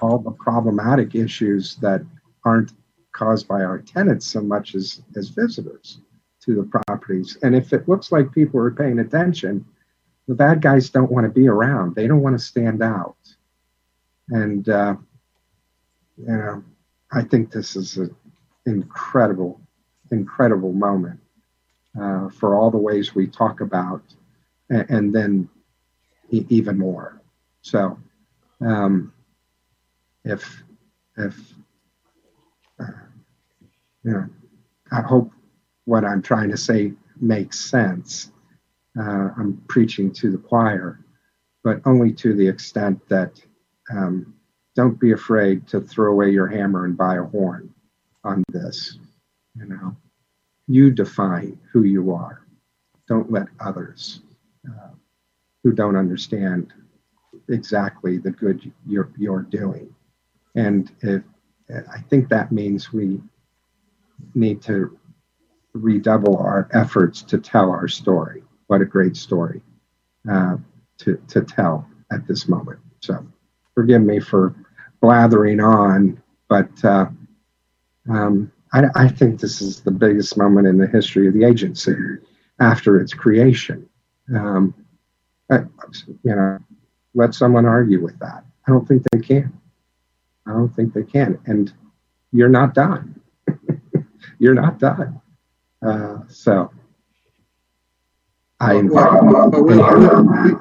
[0.01, 2.03] all the problematic issues that
[2.45, 2.73] aren't
[3.13, 6.01] caused by our tenants so much as, as visitors
[6.49, 7.37] to the properties.
[7.43, 9.67] And if it looks like people are paying attention,
[10.27, 11.95] the bad guys don't want to be around.
[11.95, 13.17] They don't want to stand out.
[14.31, 14.97] And, uh,
[16.17, 16.65] you know,
[17.13, 18.15] I think this is an
[18.65, 19.61] incredible,
[20.11, 21.21] incredible moment
[22.01, 24.03] uh, for all the ways we talk about,
[24.71, 25.49] and, and then
[26.31, 27.21] e- even more.
[27.61, 27.99] So,
[28.63, 29.13] um,
[30.25, 30.63] if,
[31.19, 31.55] if,
[32.81, 32.87] uh,
[34.05, 34.27] you know,
[34.91, 35.33] I hope
[35.89, 38.31] what I'm trying to say makes sense.
[39.01, 41.01] Uh, I'm preaching to the choir,
[41.65, 43.41] but only to the extent that
[43.91, 44.35] um,
[44.77, 47.73] don't be afraid to throw away your hammer and buy a horn
[48.23, 48.99] on this.
[49.57, 49.97] You know,
[50.67, 52.43] you define who you are.
[53.09, 54.21] Don't let others
[54.69, 54.91] uh,
[55.65, 56.75] who don't understand
[57.49, 59.95] exactly the good you're, you're doing.
[60.55, 61.23] And if,
[61.71, 63.23] I think that means we
[64.35, 64.98] need to
[65.83, 68.43] redouble our efforts to tell our story.
[68.67, 69.63] What a great story
[70.31, 70.57] uh,
[70.99, 72.81] to, to tell at this moment.
[73.01, 73.27] So
[73.75, 74.55] forgive me for
[75.01, 77.07] blathering on, but uh,
[78.11, 81.95] um, I, I, think this is the biggest moment in the history of the agency
[82.61, 83.89] after its creation.
[84.35, 84.75] Um,
[85.51, 85.61] I,
[86.25, 86.59] you know,
[87.15, 88.45] let someone argue with that.
[88.67, 89.53] I don't think they can.
[90.47, 91.39] I don't think they can.
[91.47, 91.73] And
[92.33, 93.21] you're not done.
[94.39, 95.21] you're not done.
[95.85, 96.71] Uh, so
[98.61, 99.77] I well, we,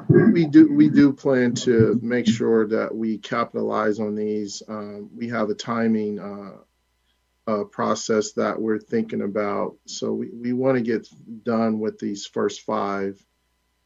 [0.10, 4.62] we, we, do we do plan to make sure that we capitalize on these.
[4.68, 9.78] Um, we have a timing uh, uh, process that we're thinking about.
[9.86, 11.08] So we, we want to get
[11.44, 13.20] done with these first five.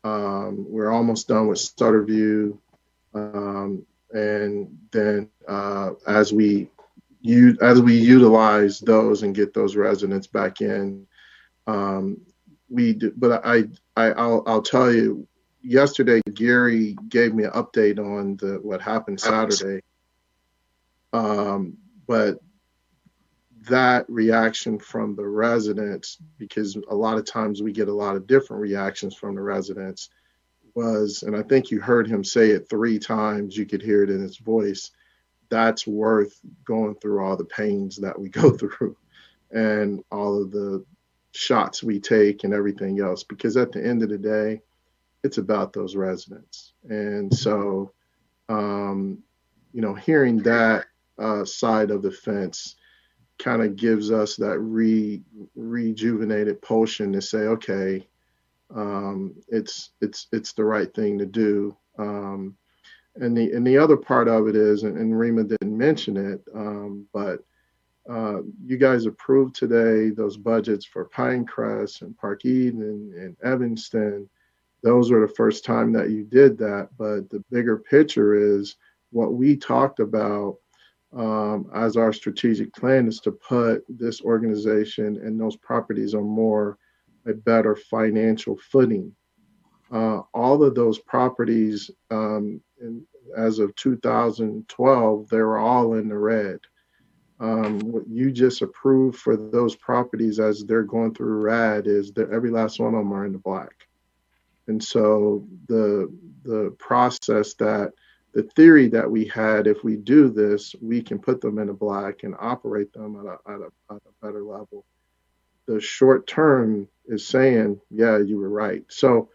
[0.03, 2.57] Um, we're almost done with Sutterview.
[3.13, 6.69] Um, and then uh, as we
[7.21, 11.07] you as we utilize those and get those residents back in,
[11.67, 12.17] um,
[12.69, 15.27] we do, but I, I, I'll, I'll tell you,
[15.61, 19.81] yesterday Gary gave me an update on the what happened Saturday.
[21.13, 22.39] Um, but
[23.69, 28.25] that reaction from the residents, because a lot of times we get a lot of
[28.25, 30.09] different reactions from the residents,
[30.73, 33.57] was, and I think you heard him say it three times.
[33.57, 34.91] You could hear it in his voice.
[35.49, 38.95] That's worth going through all the pains that we go through,
[39.51, 40.85] and all of the
[41.31, 44.61] shots we take and everything else because at the end of the day
[45.23, 46.73] it's about those residents.
[46.89, 47.93] And so
[48.49, 49.19] um,
[49.73, 50.85] you know hearing that
[51.17, 52.75] uh, side of the fence
[53.37, 55.21] kind of gives us that re
[55.55, 58.07] rejuvenated potion to say okay
[58.75, 61.75] um, it's it's it's the right thing to do.
[61.97, 62.55] Um,
[63.15, 66.41] and the and the other part of it is and, and Rima didn't mention it
[66.55, 67.43] um, but
[68.09, 74.29] uh, you guys approved today those budgets for Pinecrest and Park Eden and, Evanston.
[74.83, 76.89] Those were the first time that you did that.
[76.97, 78.75] But the bigger picture is
[79.11, 80.57] what we talked about
[81.15, 86.77] um, as our strategic plan is to put this organization and those properties on more
[87.27, 89.13] a better financial footing.
[89.91, 93.05] Uh, all of those properties, um, in,
[93.37, 96.59] as of 2012, they were all in the red.
[97.41, 102.29] Um, what you just approved for those properties as they're going through RAD is that
[102.29, 103.87] every last one of them are in the black.
[104.67, 106.13] And so the
[106.43, 107.93] the process that
[108.33, 111.73] the theory that we had, if we do this, we can put them in a
[111.73, 114.85] black and operate them at a, at a, at a better level.
[115.65, 118.83] The short term is saying, yeah, you were right.
[118.87, 119.29] So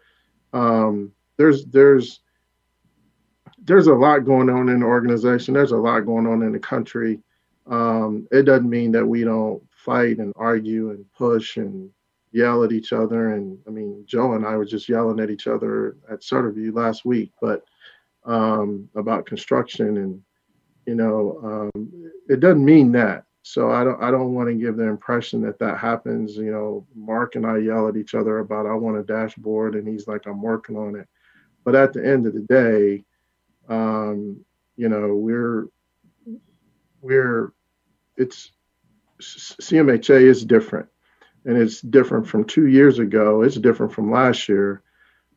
[0.53, 2.21] um, there's there's
[3.59, 5.53] there's a lot going on in the organization.
[5.53, 7.19] There's a lot going on in the country.
[7.69, 11.89] Um, it doesn't mean that we don't fight and argue and push and
[12.31, 13.33] yell at each other.
[13.33, 17.05] And I mean, Joe and I were just yelling at each other at Centerview last
[17.05, 17.63] week, but
[18.25, 20.21] um, about construction and
[20.85, 23.25] you know, um, it doesn't mean that.
[23.43, 26.35] So I don't I don't want to give the impression that that happens.
[26.35, 29.87] You know, Mark and I yell at each other about I want a dashboard, and
[29.87, 31.07] he's like I'm working on it.
[31.63, 33.05] But at the end of the day,
[33.69, 34.43] um,
[34.75, 35.67] you know, we're
[37.01, 37.53] we're
[38.17, 38.51] it's
[39.21, 40.87] CMHA is different,
[41.45, 43.41] and it's different from two years ago.
[43.41, 44.83] It's different from last year,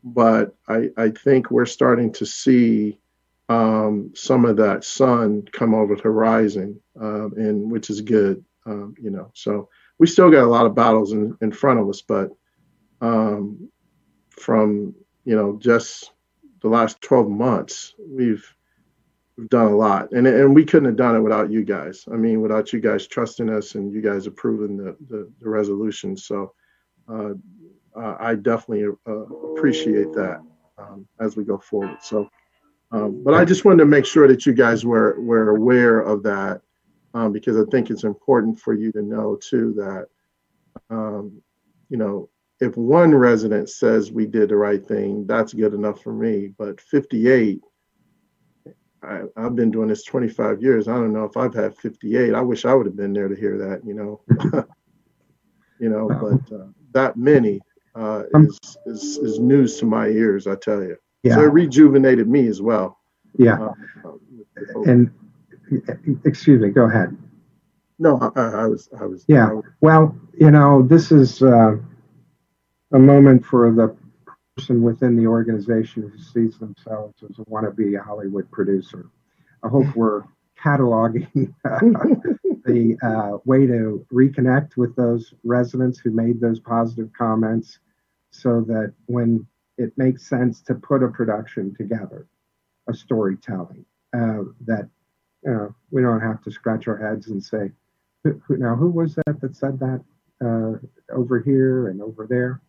[0.03, 2.99] but I I think we're starting to see
[3.49, 8.95] um, some of that sun come over the horizon, um, and which is good, um,
[9.01, 9.31] you know.
[9.35, 9.69] So
[9.99, 12.31] we still got a lot of battles in, in front of us, but
[13.01, 13.71] um,
[14.31, 16.13] from you know just
[16.61, 18.45] the last 12 months, we've
[19.41, 22.05] we've done a lot, and and we couldn't have done it without you guys.
[22.13, 26.17] I mean, without you guys trusting us and you guys approving the the, the resolution.
[26.17, 26.53] So
[27.09, 27.33] uh,
[27.97, 29.13] I definitely uh,
[29.55, 30.41] appreciate that
[30.79, 31.99] um, as we go forward.
[32.03, 32.29] So.
[32.93, 36.25] Um, but I just wanted to make sure that you guys were were aware of
[36.25, 36.61] that
[37.15, 40.07] um, because I think it's important for you to know too that
[40.91, 41.41] um,
[41.89, 42.29] you know
[42.59, 46.53] if one resident says we did the right thing, that's good enough for me.
[46.59, 47.61] But 58,
[49.03, 50.89] I, have been doing this 25 years.
[50.89, 52.35] I don't know if I've had 58.
[52.35, 53.83] I wish I would have been there to hear that.
[53.85, 54.21] You know,
[55.81, 57.61] you know, but uh, that many
[57.95, 60.47] uh, is, is is news to my ears.
[60.47, 60.97] I tell you.
[61.23, 61.37] Yeah.
[61.37, 62.99] So it rejuvenated me as well.
[63.39, 63.69] Yeah.
[64.05, 65.11] Uh, and
[66.25, 67.17] excuse me, go ahead.
[67.99, 69.25] No, I, I was, I was.
[69.29, 69.51] Yeah.
[69.51, 71.77] I was, Well, you know, this is uh,
[72.93, 73.95] a moment for the
[74.61, 79.09] person within the organization who sees themselves as a wannabe Hollywood producer.
[79.63, 80.23] I hope we're
[80.63, 87.79] cataloging the uh, way to reconnect with those residents who made those positive comments
[88.31, 89.47] so that when
[89.79, 92.27] it makes sense to put a production together,
[92.87, 94.89] a storytelling uh, that
[95.43, 97.71] you know we don't have to scratch our heads and say,
[98.25, 100.05] who, who, now who was that that said that
[100.45, 102.61] uh, over here and over there?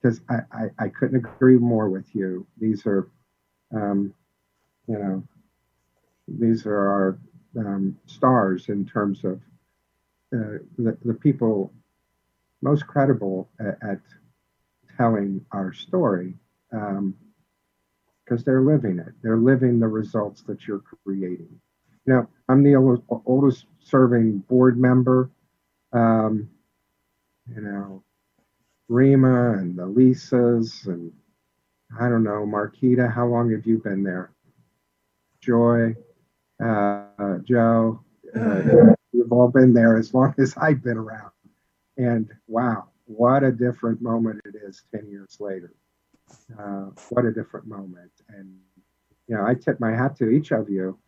[0.00, 2.46] Because I, I, I couldn't agree more with you.
[2.58, 3.10] These are,
[3.74, 4.14] um,
[4.86, 5.22] you know,
[6.26, 7.18] these are our
[7.58, 9.40] um, stars in terms of
[10.32, 11.72] uh, the, the people
[12.62, 14.00] most credible at, at
[14.96, 16.34] telling our story
[16.70, 17.14] because um,
[18.44, 19.12] they're living it.
[19.22, 21.60] They're living the results that you're creating.
[22.06, 25.30] Now, I'm the oldest, oldest serving board member.
[25.92, 26.48] Um,
[27.54, 28.02] you know,
[28.90, 31.12] Rima and the Lisas, and
[31.98, 34.32] I don't know, Marquita, how long have you been there?
[35.40, 35.94] Joy,
[36.62, 38.00] uh, Joe,
[38.36, 38.62] uh,
[39.12, 41.30] we've all been there as long as I've been around.
[41.98, 45.72] And wow, what a different moment it is 10 years later.
[46.58, 48.10] Uh, what a different moment.
[48.28, 48.58] And,
[49.28, 50.98] you know, I tip my hat to each of you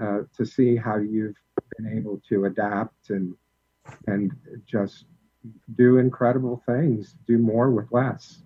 [0.00, 1.36] uh, to see how you've
[1.76, 3.34] been able to adapt and,
[4.06, 4.30] and
[4.66, 5.06] just
[5.76, 8.42] do incredible things, do more with less.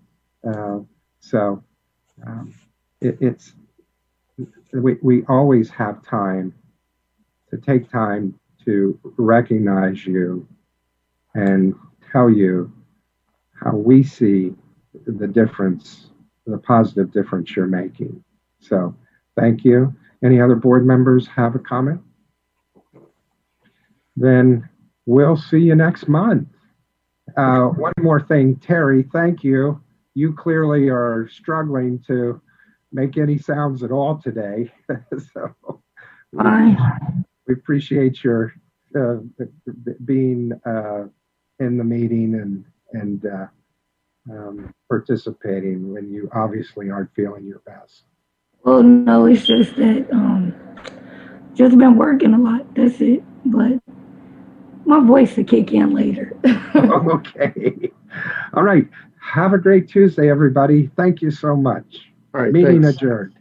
[0.46, 0.80] Uh,
[1.20, 1.62] so
[2.26, 2.54] um,
[3.00, 3.52] it, it's,
[4.72, 6.54] we, we always have time
[7.50, 10.46] to take time to recognize you
[11.34, 11.74] and
[12.12, 12.72] tell you
[13.54, 14.54] how we see
[15.06, 16.10] the difference
[16.48, 18.24] the positive difference you're making.
[18.60, 18.96] So
[19.36, 19.94] thank you.
[20.24, 22.00] Any other board members have a comment?
[24.16, 24.68] Then
[25.06, 26.48] we'll see you next month.
[27.36, 29.80] Uh, one more thing, Terry, thank you.
[30.14, 32.40] You clearly are struggling to
[32.92, 34.72] make any sounds at all today.
[35.32, 35.80] so
[36.38, 36.76] Aye.
[37.46, 38.54] we appreciate your
[38.98, 39.16] uh,
[40.04, 41.04] being uh,
[41.58, 43.46] in the meeting and and uh,
[44.30, 48.04] um, participating when you obviously aren't feeling your best.
[48.64, 50.54] Well, no, it's just that um,
[51.54, 52.74] just been working a lot.
[52.74, 53.22] That's it.
[53.44, 53.80] But
[54.88, 56.32] my voice will kick in later.
[56.74, 57.90] Okay.
[58.54, 58.86] All right.
[59.20, 60.90] Have a great Tuesday, everybody.
[60.96, 62.10] Thank you so much.
[62.34, 62.96] All right, Meeting thanks.
[62.96, 63.34] adjourned.